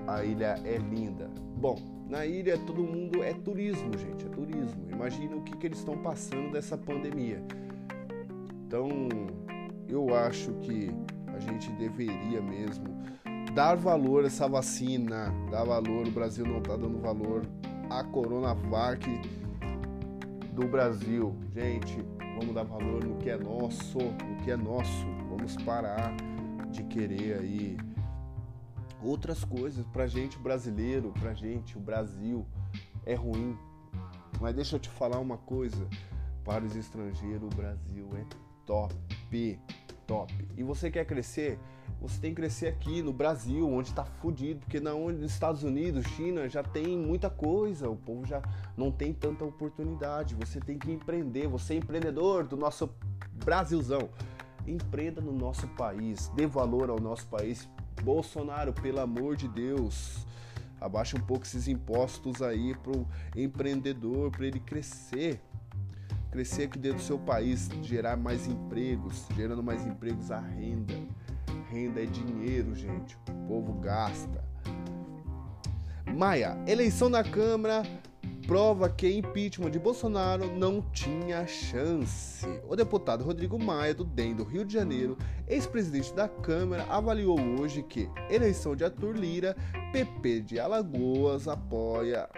A 0.07 0.23
ilha 0.23 0.55
é 0.63 0.77
linda. 0.77 1.29
Bom, 1.57 1.77
na 2.09 2.25
ilha 2.25 2.57
todo 2.57 2.81
mundo 2.81 3.21
é 3.21 3.33
turismo, 3.33 3.95
gente, 3.97 4.25
é 4.25 4.29
turismo. 4.29 4.87
Imagina 4.89 5.35
o 5.35 5.41
que, 5.43 5.55
que 5.57 5.67
eles 5.67 5.79
estão 5.79 5.97
passando 5.97 6.51
dessa 6.51 6.77
pandemia. 6.77 7.43
Então, 8.65 8.89
eu 9.89 10.15
acho 10.15 10.53
que 10.61 10.91
a 11.27 11.39
gente 11.39 11.71
deveria 11.73 12.41
mesmo 12.41 12.97
dar 13.53 13.75
valor 13.75 14.23
a 14.23 14.27
essa 14.27 14.47
vacina, 14.47 15.33
dar 15.49 15.63
valor. 15.63 16.07
O 16.07 16.11
Brasil 16.11 16.45
não 16.45 16.59
está 16.59 16.75
dando 16.75 16.99
valor 16.99 17.45
à 17.89 18.03
Coronavac 18.03 19.05
do 20.53 20.67
Brasil. 20.67 21.35
Gente, 21.53 22.03
vamos 22.39 22.53
dar 22.53 22.63
valor 22.63 23.03
no 23.03 23.15
que 23.17 23.29
é 23.29 23.37
nosso, 23.37 23.97
no 23.97 24.43
que 24.43 24.51
é 24.51 24.57
nosso. 24.57 25.05
Vamos 25.29 25.55
parar 25.63 26.15
de 26.69 26.83
querer 26.83 27.39
aí 27.39 27.77
outras 29.01 29.43
coisas 29.43 29.85
pra 29.87 30.07
gente 30.07 30.37
brasileiro, 30.37 31.13
pra 31.19 31.33
gente 31.33 31.77
o 31.77 31.79
Brasil 31.79 32.45
é 33.05 33.15
ruim. 33.15 33.57
Mas 34.41 34.55
deixa 34.55 34.75
eu 34.75 34.79
te 34.79 34.89
falar 34.89 35.19
uma 35.19 35.37
coisa, 35.37 35.87
para 36.43 36.63
os 36.63 36.75
estrangeiros 36.75 37.43
o 37.43 37.55
Brasil 37.55 38.07
é 38.15 38.46
top, 38.67 38.93
top. 40.05 40.47
E 40.55 40.61
você 40.61 40.91
quer 40.91 41.05
crescer? 41.05 41.57
Você 42.01 42.19
tem 42.19 42.29
que 42.31 42.35
crescer 42.35 42.67
aqui 42.67 43.01
no 43.01 43.11
Brasil, 43.11 43.67
onde 43.67 43.89
está 43.89 44.05
fudido, 44.05 44.59
porque 44.59 44.79
na 44.79 44.93
onde 44.93 45.19
nos 45.19 45.31
Estados 45.31 45.63
Unidos, 45.63 46.05
China 46.09 46.47
já 46.47 46.61
tem 46.61 46.95
muita 46.95 47.29
coisa, 47.29 47.89
o 47.89 47.95
povo 47.95 48.23
já 48.25 48.41
não 48.75 48.91
tem 48.91 49.13
tanta 49.13 49.43
oportunidade. 49.43 50.35
Você 50.35 50.59
tem 50.59 50.77
que 50.77 50.91
empreender, 50.91 51.47
você 51.47 51.73
é 51.73 51.77
empreendedor 51.77 52.45
do 52.45 52.55
nosso 52.55 52.89
Brasilzão. 53.43 54.09
Empreenda 54.67 55.21
no 55.21 55.31
nosso 55.31 55.65
país, 55.69 56.27
dê 56.35 56.45
valor 56.45 56.89
ao 56.89 56.99
nosso 56.99 57.25
país. 57.27 57.67
Bolsonaro, 58.03 58.73
pelo 58.73 58.99
amor 58.99 59.35
de 59.35 59.47
Deus, 59.47 60.27
abaixa 60.79 61.17
um 61.17 61.21
pouco 61.21 61.45
esses 61.45 61.67
impostos 61.67 62.41
aí 62.41 62.75
pro 62.75 63.07
empreendedor, 63.35 64.29
para 64.29 64.45
ele 64.45 64.59
crescer 64.59 65.41
crescer 66.37 66.65
aqui 66.65 66.77
dentro 66.77 66.99
do 66.99 67.03
seu 67.03 67.17
país, 67.17 67.67
gerar 67.81 68.15
mais 68.15 68.45
empregos, 68.45 69.25
gerando 69.35 69.63
mais 69.63 69.83
empregos 69.87 70.29
a 70.29 70.39
renda. 70.39 70.93
Renda 71.67 72.03
é 72.03 72.05
dinheiro, 72.05 72.75
gente. 72.75 73.17
O 73.27 73.47
povo 73.47 73.73
gasta. 73.73 74.43
Maia, 76.15 76.55
eleição 76.67 77.09
na 77.09 77.23
Câmara 77.23 77.81
prova 78.45 78.87
que 78.87 79.11
impeachment 79.11 79.71
de 79.71 79.79
Bolsonaro 79.79 80.55
não 80.55 80.79
tinha 80.91 81.47
chance. 81.47 82.45
O 82.69 82.75
deputado 82.75 83.23
Rodrigo 83.23 83.57
Maia, 83.57 83.95
do 83.95 84.05
DEM 84.05 84.35
do 84.35 84.43
Rio 84.43 84.63
de 84.63 84.73
Janeiro, 84.73 85.17
ex-presidente 85.47 86.13
da 86.13 86.29
Câmara, 86.29 86.85
avaliou 86.87 87.39
hoje 87.59 87.81
que 87.81 88.07
eleição 88.29 88.75
de 88.75 88.85
Arthur 88.85 89.17
Lira, 89.17 89.55
PP 89.91 90.41
de 90.41 90.59
Alagoas, 90.59 91.47
apoia 91.47 92.29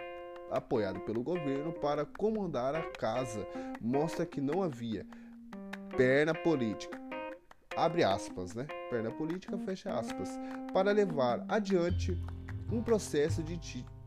apoiado 0.51 0.99
pelo 1.01 1.23
governo 1.23 1.73
para 1.73 2.05
comandar 2.05 2.75
a 2.75 2.83
casa, 2.83 3.45
mostra 3.81 4.25
que 4.25 4.41
não 4.41 4.61
havia 4.63 5.05
perna 5.95 6.33
política 6.33 6.99
abre 7.79 8.03
aspas, 8.03 8.53
né? 8.53 8.67
Perna 8.89 9.11
política, 9.11 9.57
fecha 9.59 9.97
aspas, 9.97 10.29
para 10.73 10.91
levar 10.91 11.45
adiante 11.47 12.17
um 12.71 12.81
processo 12.81 13.41
de 13.41 13.59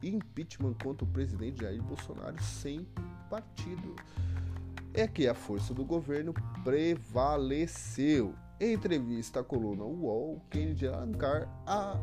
impeachment 0.03 0.75
contra 0.83 1.05
o 1.05 1.09
presidente 1.09 1.63
Jair 1.63 1.83
Bolsonaro 1.83 2.41
sem 2.43 2.87
partido. 3.31 3.97
É 4.95 5.07
que 5.07 5.27
a 5.27 5.35
força 5.35 5.73
do 5.73 5.85
governo 5.85 6.35
prevaleceu. 6.63 8.35
Em 8.61 8.75
entrevista 8.75 9.41
à 9.41 9.45
coluna 9.45 9.83
UOL, 9.83 10.41
Kennedy 10.49 10.87
Alencar, 10.87 11.49
a 11.67 11.99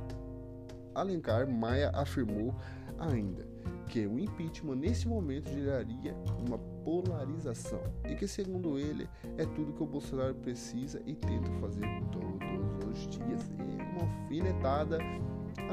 Alencar 0.94 1.48
Maia 1.48 1.90
afirmou 1.94 2.54
ainda 2.98 3.49
que 3.90 4.06
o 4.06 4.20
impeachment 4.20 4.76
nesse 4.76 5.08
momento 5.08 5.50
geraria 5.50 6.16
uma 6.46 6.60
polarização 6.86 7.82
e 8.08 8.16
que, 8.16 8.28
segundo 8.28 8.78
ele, 8.78 9.10
é 9.36 9.46
tudo 9.48 9.74
que 9.74 9.82
o 9.82 9.86
Bolsonaro 9.86 10.36
precisa 10.36 11.02
e 11.06 11.16
tenta 11.16 11.52
fazer 11.60 11.86
todos 12.12 12.86
os 12.88 13.08
dias. 13.08 13.52
E 13.60 13.82
uma 13.82 14.04
alfinetada 14.04 15.00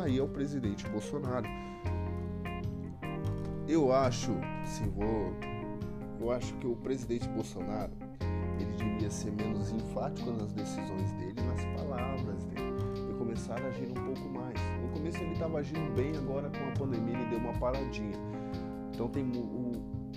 aí 0.03 0.19
ao 0.19 0.27
presidente 0.27 0.89
Bolsonaro. 0.89 1.47
Eu 3.69 3.93
acho, 3.93 4.33
sim, 4.65 4.89
vou. 4.89 5.35
Eu 6.19 6.31
acho 6.31 6.55
que 6.55 6.67
o 6.67 6.75
presidente 6.77 7.29
Bolsonaro 7.29 7.93
ele 8.59 8.73
devia 8.77 9.11
ser 9.11 9.31
menos 9.33 9.71
enfático 9.71 10.31
nas 10.31 10.53
decisões 10.55 11.13
dele, 11.13 11.41
nas 11.43 11.63
palavras 11.79 12.45
dele, 12.47 12.73
e 13.11 13.15
começar 13.19 13.61
a 13.61 13.67
agir 13.67 13.91
um 13.91 14.15
pouco 14.15 14.29
mais. 14.31 14.59
Começo 15.07 15.23
ele 15.23 15.33
estava 15.35 15.59
agindo 15.59 15.95
bem, 15.95 16.17
agora 16.17 16.51
com 16.51 16.69
a 16.69 16.73
pandemia 16.73 17.17
ele 17.17 17.27
deu 17.27 17.39
uma 17.39 17.53
paradinha. 17.53 18.19
Então 18.93 19.09
tem 19.09 19.23
o, 19.37 19.71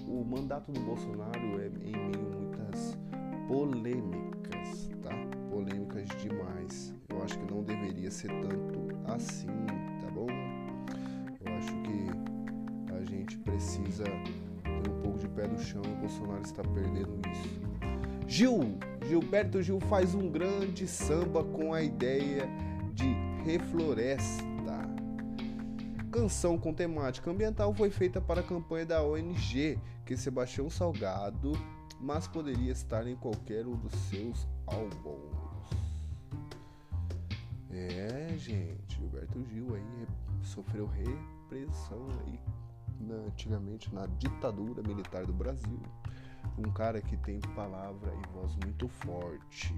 o 0.07 0.25
mandato 0.25 0.71
do 0.71 0.79
Bolsonaro 0.79 1.61
é 1.61 1.67
em 1.67 1.91
meio 1.91 2.25
a 2.25 2.35
muitas 2.35 2.97
polêmicas, 3.47 4.89
tá? 5.03 5.11
Polêmicas 5.51 6.07
demais. 6.19 6.95
Eu 7.07 7.21
acho 7.21 7.37
que 7.37 7.53
não 7.53 7.61
deveria 7.61 8.09
ser 8.09 8.29
tanto 8.41 9.13
assim, 9.13 9.45
tá 10.01 10.09
bom? 10.09 10.25
Eu 11.45 11.53
acho 11.53 11.71
que 11.83 12.93
a 12.95 13.05
gente 13.05 13.37
precisa 13.37 14.05
ter 14.05 14.89
um 14.89 15.01
pouco 15.03 15.19
de 15.19 15.27
pé 15.27 15.47
no 15.47 15.59
chão 15.59 15.83
e 15.85 15.93
o 15.93 15.97
Bolsonaro 15.97 16.41
está 16.41 16.63
perdendo 16.63 17.21
isso. 17.31 17.61
Gil, 18.25 18.79
Gilberto 19.07 19.61
Gil 19.61 19.79
faz 19.81 20.15
um 20.15 20.31
grande 20.31 20.87
samba 20.87 21.43
com 21.43 21.75
a 21.75 21.83
ideia 21.83 22.49
de 22.95 23.05
refloresta 23.45 24.48
canção 26.09 26.57
com 26.57 26.73
temática 26.73 27.29
ambiental 27.29 27.73
foi 27.73 27.89
feita 27.89 28.19
para 28.19 28.41
a 28.41 28.43
campanha 28.43 28.85
da 28.85 29.03
ONG, 29.03 29.79
que 30.05 30.17
Sebastião 30.17 30.69
Salgado, 30.69 31.53
mas 31.99 32.27
poderia 32.27 32.71
estar 32.71 33.07
em 33.07 33.15
qualquer 33.15 33.65
um 33.67 33.75
dos 33.75 33.93
seus 34.09 34.47
álbuns. 34.65 35.39
É, 37.69 38.35
gente, 38.37 38.95
Gilberto 38.95 39.43
Gil 39.45 39.75
aí 39.75 40.07
sofreu 40.41 40.87
repressão 40.87 42.07
aí 42.25 42.39
na, 42.99 43.15
antigamente 43.27 43.93
na 43.93 44.05
ditadura 44.05 44.81
militar 44.81 45.25
do 45.25 45.33
Brasil. 45.33 45.79
Um 46.57 46.71
cara 46.71 47.01
que 47.01 47.15
tem 47.17 47.39
palavra 47.55 48.11
e 48.13 48.33
voz 48.33 48.55
muito 48.63 48.87
forte. 48.87 49.73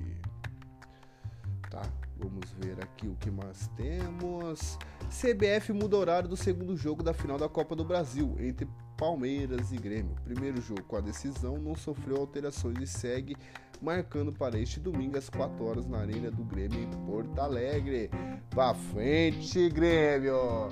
Tá? 1.72 1.82
Vamos 2.18 2.52
ver 2.60 2.84
aqui 2.84 3.08
o 3.08 3.16
que 3.16 3.32
mais 3.32 3.70
temos. 3.78 4.78
CBF 5.10 5.72
muda 5.72 5.96
horário 5.96 6.28
do 6.28 6.36
segundo 6.36 6.76
jogo 6.76 7.02
da 7.02 7.14
final 7.14 7.38
da 7.38 7.48
Copa 7.48 7.78
do 7.78 7.86
Brasil 7.86 8.36
entre 8.40 8.68
Palmeiras 8.98 9.72
e 9.72 9.78
Grêmio. 9.78 10.14
Primeiro 10.26 10.62
jogo 10.62 10.84
com 10.84 10.98
a 10.98 11.02
decisão 11.02 11.58
não 11.58 11.74
sofreu 11.74 12.18
alterações 12.18 12.78
e 12.78 12.86
segue 12.86 13.38
marcando 13.82 14.34
para 14.34 14.60
este 14.60 14.82
domingo 14.82 15.18
às 15.18 15.30
4 15.30 15.64
horas 15.64 15.88
na 15.88 16.00
Arena 16.00 16.30
do 16.30 16.44
Grêmio 16.44 16.78
em 16.78 16.90
Porto 17.06 17.40
Alegre. 17.40 18.12
Pra 18.50 18.74
frente, 18.74 19.70
Grêmio! 19.70 20.68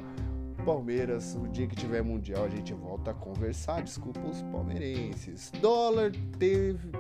Palmeiras, 0.66 1.34
o 1.36 1.48
dia 1.48 1.66
que 1.66 1.78
tiver 1.78 2.04
mundial 2.04 2.44
a 2.44 2.50
gente 2.50 2.74
volta 2.74 3.12
a 3.12 3.14
conversar. 3.14 3.82
Desculpa 3.82 4.20
os 4.20 4.42
palmeirenses. 4.44 5.50
Dólar 5.62 6.12
teve 6.38 6.92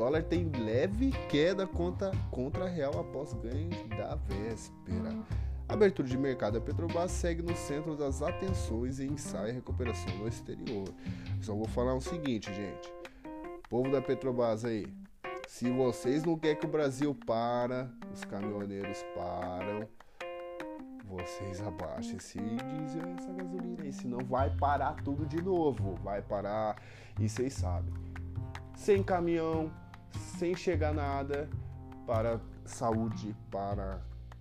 dólar 0.00 0.22
tem 0.22 0.48
leve 0.48 1.10
queda 1.28 1.66
contra, 1.66 2.10
contra 2.30 2.66
real 2.66 2.98
após 2.98 3.34
ganhos 3.34 3.76
da 3.90 4.14
véspera. 4.14 5.14
Abertura 5.68 6.08
de 6.08 6.16
mercado 6.16 6.54
da 6.54 6.60
Petrobras 6.64 7.10
segue 7.10 7.42
no 7.42 7.54
centro 7.54 7.94
das 7.94 8.22
atenções 8.22 8.98
e 8.98 9.06
ensaia 9.06 9.52
recuperação 9.52 10.10
no 10.16 10.26
exterior. 10.26 10.88
Só 11.42 11.54
vou 11.54 11.68
falar 11.68 11.94
o 11.94 12.00
seguinte, 12.00 12.50
gente. 12.54 12.90
Povo 13.68 13.92
da 13.92 14.00
Petrobras 14.00 14.64
aí, 14.64 14.86
se 15.46 15.70
vocês 15.70 16.24
não 16.24 16.38
querem 16.38 16.56
que 16.56 16.64
o 16.64 16.70
Brasil 16.70 17.14
para, 17.26 17.90
os 18.10 18.24
caminhoneiros 18.24 19.04
param, 19.14 19.86
vocês 21.04 21.60
abaixem 21.60 22.16
esse 22.16 22.38
diesel 22.38 23.06
e 23.06 23.12
essa 23.18 23.32
gasolina 23.34 23.82
aí, 23.82 23.92
senão 23.92 24.20
vai 24.20 24.48
parar 24.56 24.94
tudo 25.04 25.26
de 25.26 25.42
novo. 25.42 25.94
Vai 25.96 26.22
parar 26.22 26.82
e 27.20 27.28
vocês 27.28 27.52
sabem. 27.52 27.92
Sem 28.74 29.02
caminhão, 29.02 29.70
sem 30.12 30.54
chegar 30.54 30.92
nada 30.92 31.48
para 32.06 32.40
saúde, 32.64 33.36
para 33.50 34.00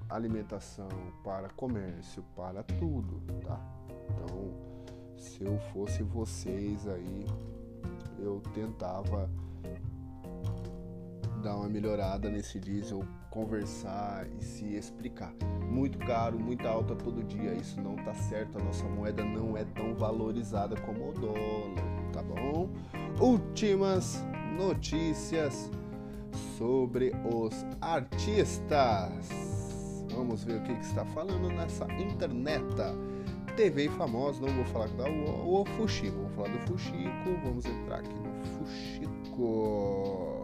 alimentação, 0.10 0.89
para 1.23 1.49
comércio, 1.49 2.23
para 2.36 2.63
tudo, 2.63 3.21
tá? 3.43 3.60
Então, 4.10 4.53
se 5.17 5.43
eu 5.43 5.60
fosse 5.71 6.01
vocês 6.01 6.88
aí, 6.88 7.25
eu 8.17 8.41
tentava 8.53 9.29
dar 11.41 11.55
uma 11.55 11.69
melhorada 11.69 12.29
nesse 12.29 12.60
diesel, 12.60 13.03
conversar 13.29 14.27
e 14.39 14.43
se 14.43 14.75
explicar. 14.75 15.34
Muito 15.69 15.97
caro, 15.99 16.39
muito 16.39 16.67
alta 16.67 16.95
todo 16.95 17.23
dia, 17.23 17.53
isso 17.53 17.79
não 17.82 17.95
tá 17.95 18.13
certo, 18.13 18.58
a 18.58 18.63
nossa 18.63 18.86
moeda 18.86 19.23
não 19.23 19.55
é 19.55 19.63
tão 19.63 19.93
valorizada 19.95 20.75
como 20.82 21.10
o 21.10 21.13
dólar, 21.13 22.12
tá 22.12 22.21
bom? 22.23 22.69
Últimas 23.21 24.23
notícias 24.59 25.71
sobre 26.57 27.13
os 27.33 27.65
artistas. 27.79 29.29
Vamos 30.13 30.43
ver 30.43 30.57
o 30.57 30.63
que, 30.63 30.75
que 30.75 30.85
está 30.85 31.05
falando 31.05 31.47
nessa 31.47 31.85
internet. 31.93 32.65
TV 33.55 33.89
famosa, 33.89 34.41
não 34.41 34.53
vou 34.53 34.65
falar 34.65 34.87
da 34.89 35.09
o, 35.09 35.61
o 35.61 35.65
Fuxico, 35.65 36.17
vou 36.17 36.29
falar 36.29 36.49
do 36.49 36.59
Fuxico, 36.67 37.39
vamos 37.43 37.65
entrar 37.65 37.99
aqui 37.99 38.13
no 38.13 38.33
Fuxico. 38.57 40.43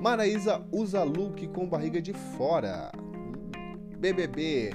Maraísa 0.00 0.62
usa 0.72 1.02
look 1.02 1.46
com 1.48 1.66
barriga 1.66 2.00
de 2.00 2.14
fora. 2.14 2.90
BBB. 3.98 4.70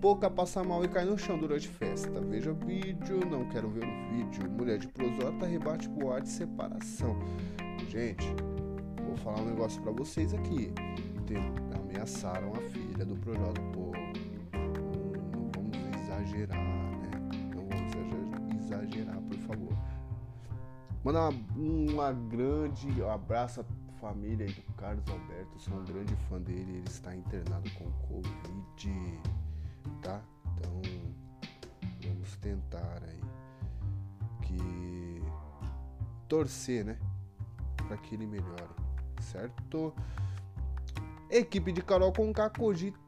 Pouca 0.00 0.30
passa 0.30 0.62
mal 0.62 0.84
e 0.84 0.88
cai 0.88 1.06
no 1.06 1.16
chão 1.16 1.38
durante 1.38 1.66
festa. 1.66 2.20
Veja 2.20 2.52
o 2.52 2.54
vídeo, 2.54 3.20
não 3.30 3.48
quero 3.48 3.70
ver 3.70 3.84
o 3.84 4.10
vídeo. 4.10 4.50
Mulher 4.50 4.78
de 4.78 4.88
prosota 4.88 5.46
rebate 5.46 5.88
boate 5.88 6.28
separação. 6.28 7.16
Gente, 7.94 8.26
vou 9.06 9.16
falar 9.18 9.40
um 9.40 9.50
negócio 9.50 9.80
para 9.80 9.92
vocês 9.92 10.34
aqui. 10.34 10.72
Ameaçaram 11.78 12.52
a 12.52 12.60
filha 12.70 13.04
do 13.04 13.14
Projota. 13.14 13.60
Pô, 13.72 13.92
não 14.52 15.48
vamos 15.54 15.78
exagerar, 16.02 16.58
né? 16.58 17.10
Não 17.54 17.68
vamos 17.68 18.64
exagerar, 18.64 19.16
por 19.20 19.38
favor. 19.46 19.78
Mandar 21.04 21.28
uma, 21.28 22.10
uma 22.10 22.12
grande 22.12 23.00
abraço 23.04 23.60
à 23.60 23.64
família 24.00 24.48
do 24.48 24.74
Carlos 24.74 25.08
Alberto. 25.08 25.56
Sou 25.60 25.74
um 25.74 25.84
grande 25.84 26.16
fã 26.28 26.40
dele. 26.40 26.78
Ele 26.78 26.88
está 26.88 27.14
internado 27.14 27.70
com 27.78 27.88
Covid, 28.08 29.20
tá? 30.02 30.20
Então, 30.58 30.82
vamos 32.02 32.36
tentar 32.38 33.02
aí 33.04 33.20
que 34.42 35.22
torcer, 36.26 36.84
né? 36.84 36.98
Para 37.94 38.02
que 38.02 38.16
ele 38.16 38.26
melhore, 38.26 38.74
certo? 39.20 39.94
Equipe 41.30 41.70
de 41.70 41.80
Carol 41.80 42.12
Conká 42.12 42.50
cogita, 42.50 42.98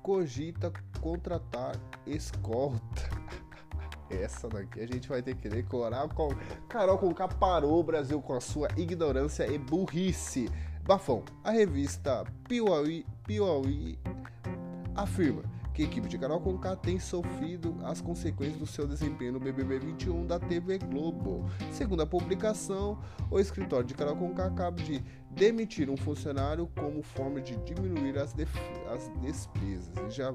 cogita 0.00 0.72
contratar 1.00 1.74
escolta. 2.06 3.10
Essa 4.08 4.48
daqui 4.48 4.80
a 4.80 4.86
gente 4.86 5.08
vai 5.08 5.22
ter 5.22 5.34
que 5.34 5.48
decorar. 5.48 6.08
Com... 6.10 6.28
Carol 6.68 6.98
Conká 6.98 7.26
parou 7.26 7.80
o 7.80 7.82
Brasil 7.82 8.22
com 8.22 8.34
a 8.34 8.40
sua 8.40 8.68
ignorância 8.76 9.44
e 9.44 9.58
burrice. 9.58 10.48
Bafão, 10.84 11.24
a 11.42 11.50
revista 11.50 12.22
Piauí, 12.46 13.04
Piauí 13.26 13.98
afirma 14.94 15.42
que 15.74 15.82
a 15.82 15.84
equipe 15.84 16.08
de 16.08 16.16
Carol 16.16 16.40
Conká 16.40 16.76
tem 16.76 17.00
sofrido 17.00 17.76
as 17.82 18.00
consequências 18.00 18.58
do 18.58 18.66
seu 18.66 18.86
desempenho 18.86 19.32
no 19.32 19.40
BBB 19.40 19.80
21 19.80 20.24
da 20.24 20.38
TV 20.38 20.78
Globo. 20.78 21.50
Segundo 21.72 22.02
a 22.02 22.06
publicação, 22.06 22.96
o 23.28 23.40
escritório 23.40 23.84
de 23.84 23.92
Carol 23.92 24.16
Conká 24.16 24.46
acaba 24.46 24.80
de 24.80 25.02
demitir 25.32 25.90
um 25.90 25.96
funcionário 25.96 26.70
como 26.78 27.02
forma 27.02 27.40
de 27.40 27.56
diminuir 27.56 28.16
as, 28.18 28.34
as 28.88 29.10
despesas 29.20 30.14
já 30.14 30.32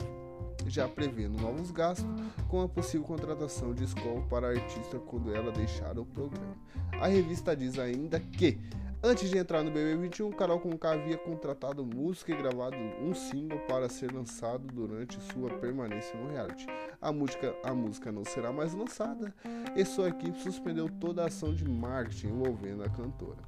já 0.68 0.88
prevendo 0.88 1.42
novos 1.42 1.72
gastos 1.72 2.08
com 2.48 2.62
a 2.62 2.68
possível 2.68 3.06
contratação 3.06 3.74
de 3.74 3.84
escola 3.84 4.22
para 4.30 4.48
a 4.48 4.52
artista 4.52 5.00
quando 5.00 5.34
ela 5.34 5.52
deixar 5.52 5.98
o 5.98 6.06
programa. 6.06 6.56
A 7.02 7.08
revista 7.08 7.56
diz 7.56 7.80
ainda 7.80 8.20
que 8.20 8.60
Antes 9.02 9.30
de 9.30 9.38
entrar 9.38 9.64
no 9.64 9.72
BB21, 9.72 10.36
Carol 10.36 10.60
Conká 10.60 10.92
havia 10.92 11.18
contratado 11.18 11.86
música 11.86 12.34
e 12.34 12.36
gravado 12.36 12.76
um 13.02 13.14
single 13.14 13.58
para 13.60 13.88
ser 13.88 14.12
lançado 14.12 14.68
durante 14.68 15.18
sua 15.32 15.50
permanência 15.52 16.20
no 16.20 16.30
reality. 16.30 16.68
A 17.02 17.10
música, 17.10 17.56
a 17.64 17.74
música 17.74 18.12
não 18.12 18.26
será 18.26 18.52
mais 18.52 18.74
lançada 18.74 19.34
e 19.74 19.86
sua 19.86 20.10
equipe 20.10 20.38
suspendeu 20.42 20.90
toda 21.00 21.24
a 21.24 21.28
ação 21.28 21.54
de 21.54 21.64
marketing 21.64 22.28
envolvendo 22.28 22.84
a 22.84 22.90
cantora. 22.90 23.40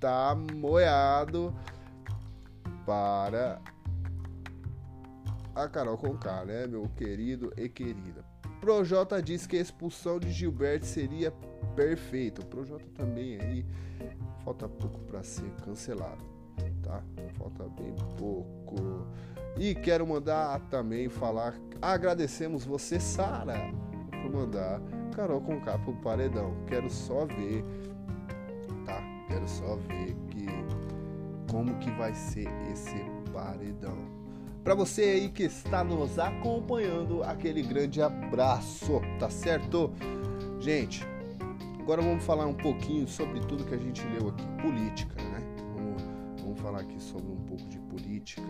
Tá 0.00 0.34
moiado 0.34 1.54
para 2.86 3.60
a 5.54 5.68
Carol 5.68 5.96
Conká, 5.96 6.44
né, 6.44 6.66
meu 6.66 6.88
querido 6.96 7.52
e 7.56 7.68
querida. 7.68 8.24
Projota 8.60 9.22
diz 9.22 9.46
que 9.46 9.56
a 9.56 9.60
expulsão 9.60 10.18
de 10.18 10.30
Gilberto 10.32 10.86
seria 10.86 11.32
perfeita. 11.76 12.40
O 12.40 12.46
Projota 12.46 12.86
também 12.94 13.38
aí 13.40 13.66
falta 14.44 14.68
pouco 14.68 15.00
para 15.00 15.22
ser 15.22 15.50
cancelado, 15.64 16.24
tá? 16.82 17.02
Falta 17.36 17.64
bem 17.68 17.94
pouco. 18.18 19.06
E 19.58 19.74
quero 19.74 20.06
mandar 20.06 20.58
também 20.68 21.08
falar, 21.08 21.54
agradecemos 21.80 22.64
você, 22.64 22.98
Sara, 22.98 23.70
por 24.10 24.32
mandar 24.32 24.80
Carol 25.14 25.40
com 25.40 25.60
K 25.60 25.78
pro 25.78 25.94
paredão. 25.96 26.56
Quero 26.66 26.90
só 26.90 27.26
ver, 27.26 27.64
tá? 28.84 29.00
Quero 29.28 29.48
só 29.48 29.76
ver 29.76 30.14
que 30.28 30.46
como 31.50 31.78
que 31.78 31.90
vai 31.92 32.14
ser 32.14 32.48
esse 32.72 33.04
paredão. 33.32 34.23
Para 34.64 34.74
você 34.74 35.02
aí 35.02 35.28
que 35.28 35.42
está 35.42 35.84
nos 35.84 36.18
acompanhando, 36.18 37.22
aquele 37.22 37.62
grande 37.62 38.00
abraço, 38.00 39.00
tá 39.20 39.28
certo? 39.28 39.92
Gente, 40.58 41.06
Agora 41.84 42.00
vamos 42.00 42.24
falar 42.24 42.46
um 42.46 42.54
pouquinho 42.54 43.06
sobre 43.06 43.40
tudo 43.40 43.62
que 43.62 43.74
a 43.74 43.76
gente 43.76 44.02
leu 44.06 44.30
aqui, 44.30 44.46
política, 44.62 45.22
né? 45.22 45.38
Vamos, 45.74 46.02
vamos 46.40 46.58
falar 46.58 46.80
aqui 46.80 46.98
sobre 46.98 47.30
um 47.30 47.44
pouco 47.44 47.62
de 47.68 47.78
política, 47.78 48.40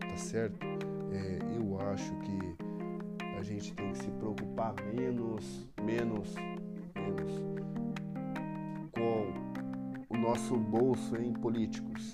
tá 0.00 0.16
certo? 0.16 0.66
É, 1.12 1.38
eu 1.56 1.80
acho 1.82 2.12
que 2.16 3.28
a 3.38 3.44
gente 3.44 3.72
tem 3.74 3.92
que 3.92 3.98
se 3.98 4.10
preocupar 4.10 4.74
menos, 4.92 5.68
menos, 5.80 6.34
menos 6.96 7.32
com 8.90 9.32
o 10.08 10.18
nosso 10.18 10.56
bolso 10.56 11.14
em 11.14 11.32
políticos 11.32 12.12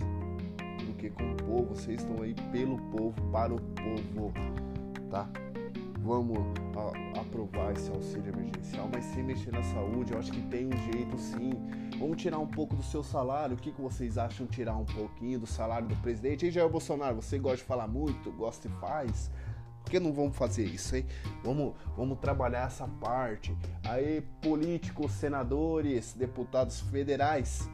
do 1.08 1.16
que 1.16 1.22
com 1.22 1.32
o 1.32 1.36
povo. 1.36 1.74
Vocês 1.74 2.00
estão 2.00 2.22
aí 2.22 2.34
pelo 2.52 2.78
povo, 2.90 3.20
para 3.30 3.54
o 3.54 3.60
povo, 3.60 4.32
tá? 5.10 5.28
vamos 6.06 6.38
a, 6.76 7.20
aprovar 7.20 7.72
esse 7.72 7.90
auxílio 7.90 8.32
emergencial, 8.32 8.88
mas 8.92 9.04
sem 9.06 9.24
mexer 9.24 9.50
na 9.50 9.62
saúde, 9.64 10.12
eu 10.12 10.18
acho 10.18 10.30
que 10.30 10.40
tem 10.42 10.66
um 10.66 10.92
jeito 10.92 11.18
sim. 11.18 11.52
Vamos 11.98 12.22
tirar 12.22 12.38
um 12.38 12.46
pouco 12.46 12.76
do 12.76 12.82
seu 12.82 13.02
salário. 13.02 13.56
O 13.56 13.58
que, 13.58 13.72
que 13.72 13.80
vocês 13.80 14.16
acham 14.16 14.46
tirar 14.46 14.76
um 14.76 14.84
pouquinho 14.84 15.40
do 15.40 15.46
salário 15.46 15.88
do 15.88 15.96
presidente? 15.96 16.46
E 16.46 16.50
Jair 16.50 16.68
Bolsonaro, 16.68 17.16
você 17.16 17.38
gosta 17.38 17.58
de 17.58 17.64
falar 17.64 17.88
muito, 17.88 18.30
gosta 18.32 18.68
e 18.68 18.70
faz. 18.80 19.30
Por 19.82 19.90
que 19.90 20.00
não 20.00 20.12
vamos 20.12 20.36
fazer 20.36 20.64
isso, 20.64 20.96
hein? 20.96 21.06
Vamos, 21.42 21.74
vamos 21.96 22.18
trabalhar 22.18 22.66
essa 22.66 22.86
parte. 22.86 23.56
Aí, 23.84 24.20
políticos, 24.42 25.12
senadores, 25.12 26.12
deputados 26.12 26.80
federais 26.80 27.68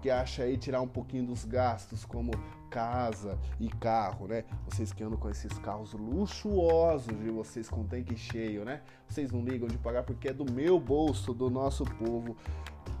que 0.00 0.10
acha 0.10 0.42
aí 0.42 0.56
tirar 0.56 0.80
um 0.80 0.88
pouquinho 0.88 1.26
dos 1.26 1.44
gastos, 1.44 2.04
como 2.04 2.30
casa 2.70 3.38
e 3.58 3.68
carro, 3.68 4.28
né? 4.28 4.44
Vocês 4.64 4.92
que 4.92 5.02
andam 5.02 5.18
com 5.18 5.28
esses 5.28 5.58
carros 5.58 5.92
luxuosos 5.92 7.18
de 7.18 7.30
vocês 7.30 7.68
com 7.68 7.84
tanque 7.84 8.16
cheio, 8.16 8.64
né? 8.64 8.82
Vocês 9.08 9.30
não 9.30 9.42
ligam 9.42 9.68
de 9.68 9.76
pagar 9.78 10.02
porque 10.04 10.28
é 10.28 10.32
do 10.32 10.50
meu 10.50 10.78
bolso, 10.78 11.34
do 11.34 11.50
nosso 11.50 11.84
povo, 11.84 12.36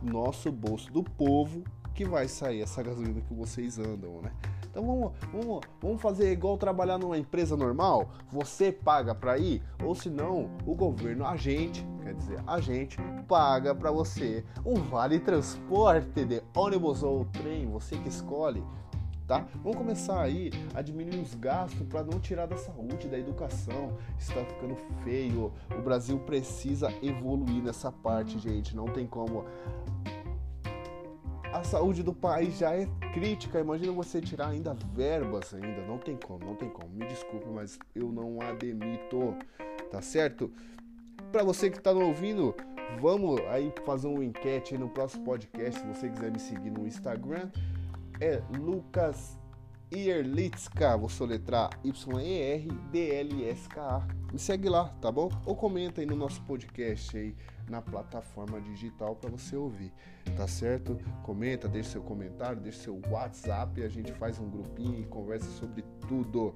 nosso 0.02 0.50
bolso 0.50 0.92
do 0.92 1.02
povo 1.02 1.62
que 1.94 2.04
vai 2.04 2.28
sair 2.28 2.62
essa 2.62 2.82
gasolina 2.82 3.20
que 3.20 3.34
vocês 3.34 3.78
andam, 3.78 4.20
né? 4.22 4.32
Então 4.70 4.86
vamos, 4.86 5.12
vamos, 5.32 5.60
vamos 5.80 6.00
fazer 6.00 6.30
igual 6.32 6.56
trabalhar 6.56 6.98
numa 6.98 7.18
empresa 7.18 7.56
normal? 7.56 8.10
Você 8.30 8.70
paga 8.70 9.14
para 9.14 9.36
ir? 9.36 9.62
Ou 9.84 9.94
se 9.94 10.08
não, 10.08 10.50
o 10.64 10.74
governo, 10.74 11.26
a 11.26 11.36
gente, 11.36 11.84
quer 12.02 12.14
dizer, 12.14 12.42
a 12.46 12.60
gente 12.60 12.96
paga 13.26 13.74
para 13.74 13.90
você 13.90 14.44
um 14.64 14.74
vale 14.74 15.18
transporte 15.18 16.24
de 16.24 16.42
ônibus 16.54 17.02
ou 17.02 17.24
trem, 17.24 17.66
você 17.66 17.96
que 17.96 18.08
escolhe 18.08 18.62
tá? 19.30 19.46
Vamos 19.62 19.78
começar 19.78 20.20
aí 20.20 20.50
a 20.74 20.82
diminuir 20.82 21.20
os 21.20 21.36
gastos 21.36 21.86
para 21.86 22.02
não 22.02 22.18
tirar 22.18 22.46
da 22.46 22.56
saúde, 22.56 23.06
da 23.06 23.16
educação. 23.16 23.96
Está 24.18 24.44
ficando 24.44 24.74
feio. 25.04 25.52
O 25.78 25.80
Brasil 25.80 26.18
precisa 26.18 26.92
evoluir 27.00 27.62
nessa 27.62 27.92
parte, 27.92 28.40
gente. 28.40 28.74
Não 28.74 28.86
tem 28.86 29.06
como. 29.06 29.44
A 31.52 31.64
saúde 31.64 32.02
do 32.02 32.14
país 32.14 32.58
já 32.58 32.74
é 32.74 32.86
crítica. 33.12 33.58
Imagina 33.58 33.92
você 33.92 34.20
tirar 34.20 34.48
ainda 34.50 34.76
verbas 34.94 35.52
ainda. 35.52 35.84
Não 35.84 35.98
tem 35.98 36.16
como, 36.16 36.44
não 36.44 36.54
tem 36.54 36.70
como. 36.70 36.88
Me 36.90 37.04
desculpe, 37.06 37.48
mas 37.48 37.78
eu 37.94 38.12
não 38.12 38.40
admito. 38.40 39.36
Tá 39.90 40.00
certo? 40.00 40.52
Para 41.32 41.42
você 41.42 41.68
que 41.68 41.78
está 41.78 41.90
ouvindo, 41.90 42.54
vamos 43.00 43.40
aí 43.48 43.72
fazer 43.84 44.06
uma 44.06 44.24
enquete 44.24 44.78
no 44.78 44.88
próximo 44.88 45.24
podcast. 45.24 45.80
Se 45.80 45.86
você 45.86 46.08
quiser 46.08 46.30
me 46.30 46.38
seguir 46.38 46.70
no 46.70 46.86
Instagram, 46.86 47.50
é 48.20 48.40
Lucas 48.56 49.39
Ierlitzka, 49.92 50.96
vou 50.96 51.08
soletrar 51.08 51.70
Y-E-R-D-L-S-K-A. 51.82 52.70
Me 54.32 54.38
segue 54.38 54.68
lá, 54.68 54.84
tá 55.00 55.10
bom? 55.10 55.28
Ou 55.44 55.56
comenta 55.56 56.00
aí 56.00 56.06
no 56.06 56.14
nosso 56.14 56.40
podcast 56.42 57.18
aí 57.18 57.34
na 57.68 57.82
plataforma 57.82 58.60
digital 58.60 59.16
para 59.16 59.30
você 59.30 59.56
ouvir, 59.56 59.92
tá 60.36 60.46
certo? 60.46 60.96
Comenta, 61.24 61.66
deixa 61.68 61.90
seu 61.90 62.02
comentário, 62.02 62.60
deixa 62.60 62.82
seu 62.82 63.00
WhatsApp, 63.10 63.82
a 63.82 63.88
gente 63.88 64.12
faz 64.12 64.38
um 64.38 64.48
grupinho 64.48 65.00
e 65.00 65.04
conversa 65.06 65.50
sobre 65.50 65.82
tudo. 66.08 66.54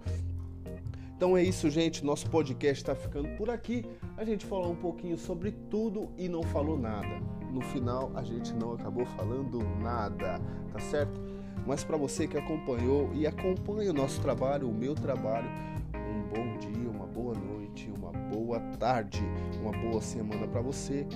Então 1.17 1.37
é 1.37 1.43
isso, 1.43 1.69
gente. 1.71 2.05
Nosso 2.05 2.31
podcast 2.31 2.83
está 2.83 2.95
ficando 2.95 3.29
por 3.37 3.51
aqui. 3.51 3.85
A 4.17 4.25
gente 4.25 4.47
falou 4.47 4.71
um 4.73 4.77
pouquinho 4.77 5.17
sobre 5.17 5.51
tudo 5.71 6.09
e 6.19 6.29
não 6.29 6.43
falou 6.43 6.79
nada. 6.79 7.21
No 7.51 7.61
final, 7.63 8.13
a 8.15 8.23
gente 8.23 8.53
não 8.53 8.75
acabou 8.75 9.07
falando 9.07 9.59
nada, 9.81 10.41
tá 10.73 10.79
certo? 10.81 11.24
Mas 11.67 11.83
para 11.83 11.97
você 11.97 12.27
que 12.27 12.37
acompanhou 12.37 13.11
e 13.15 13.27
acompanha 13.27 13.91
o 13.91 13.95
nosso 13.95 14.21
trabalho, 14.21 14.69
o 14.69 14.75
meu 14.75 14.95
trabalho, 14.95 15.49
um 15.95 16.23
bom 16.29 16.59
dia, 16.59 16.91
uma 16.91 17.07
boa 17.07 17.35
noite, 17.35 17.91
uma 17.97 18.13
boa 18.13 18.61
tarde, 18.79 19.23
uma 19.61 19.73
boa 19.73 20.01
semana 20.01 20.47
para 20.47 20.61
você. 20.61 21.07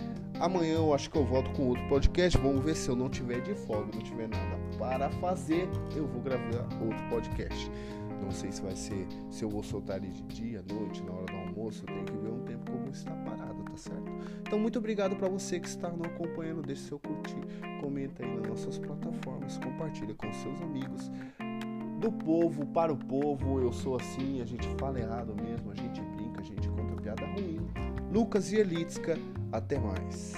Amanhã 0.41 0.77
eu 0.77 0.95
acho 0.95 1.11
que 1.11 1.19
eu 1.19 1.25
volto 1.25 1.51
com 1.51 1.69
outro 1.69 1.87
podcast. 1.89 2.39
Vamos 2.39 2.65
ver 2.65 2.77
se 2.77 2.89
eu 2.89 2.97
não 2.97 3.09
tiver 3.11 3.41
de 3.41 3.55
folga, 3.55 3.91
não 3.95 4.03
tiver 4.03 4.29
nada 4.29 4.59
para 4.79 5.11
fazer, 5.11 5.69
eu 5.95 6.07
vou 6.07 6.23
gravar 6.23 6.67
outro 6.81 7.09
podcast. 7.11 7.71
Não 8.23 8.31
sei 8.31 8.51
se 8.51 8.63
vai 8.63 8.75
ser, 8.75 9.07
se 9.31 9.45
eu 9.45 9.49
vou 9.49 9.63
soltar 9.63 9.99
ele 9.99 10.09
de 10.09 10.23
dia, 10.23 10.65
noite, 10.71 11.03
na 11.03 11.13
hora 11.13 11.27
do 11.27 11.37
almoço, 11.37 11.83
eu 11.83 11.87
tenho 11.87 12.05
que 12.05 12.17
ver 12.17 12.31
um 12.31 12.41
tempo 12.41 12.71
como 12.71 12.91
está 12.91 13.11
parado, 13.11 13.58
certo? 13.79 14.11
Então, 14.43 14.59
muito 14.59 14.79
obrigado 14.79 15.17
para 15.17 15.29
você 15.29 15.59
que 15.59 15.69
está 15.69 15.89
nos 15.89 16.07
acompanhando, 16.07 16.63
deixe 16.63 16.83
seu 16.83 16.99
curtir, 16.99 17.41
comenta 17.81 18.25
aí 18.25 18.37
nas 18.37 18.49
nossas 18.49 18.79
plataformas, 18.79 19.59
compartilha 19.59 20.15
com 20.15 20.33
seus 20.33 20.61
amigos. 20.63 21.11
Do 22.01 22.13
povo 22.13 22.67
para 22.67 22.93
o 22.93 22.97
povo, 22.97 23.61
eu 23.61 23.73
sou 23.73 23.97
assim, 23.97 24.41
a 24.41 24.45
gente 24.45 24.69
fala 24.79 25.01
errado 25.01 25.35
mesmo, 25.35 25.73
a 25.73 25.75
gente 25.75 26.01
brinca, 26.01 26.41
a 26.41 26.45
gente 26.45 26.69
conta 26.69 27.01
piada 27.03 27.27
ruim. 27.27 27.59
Lucas 28.13 28.53
e 28.53 28.57
Elitska, 28.57 29.19
até 29.53 29.79
mais. 29.79 30.35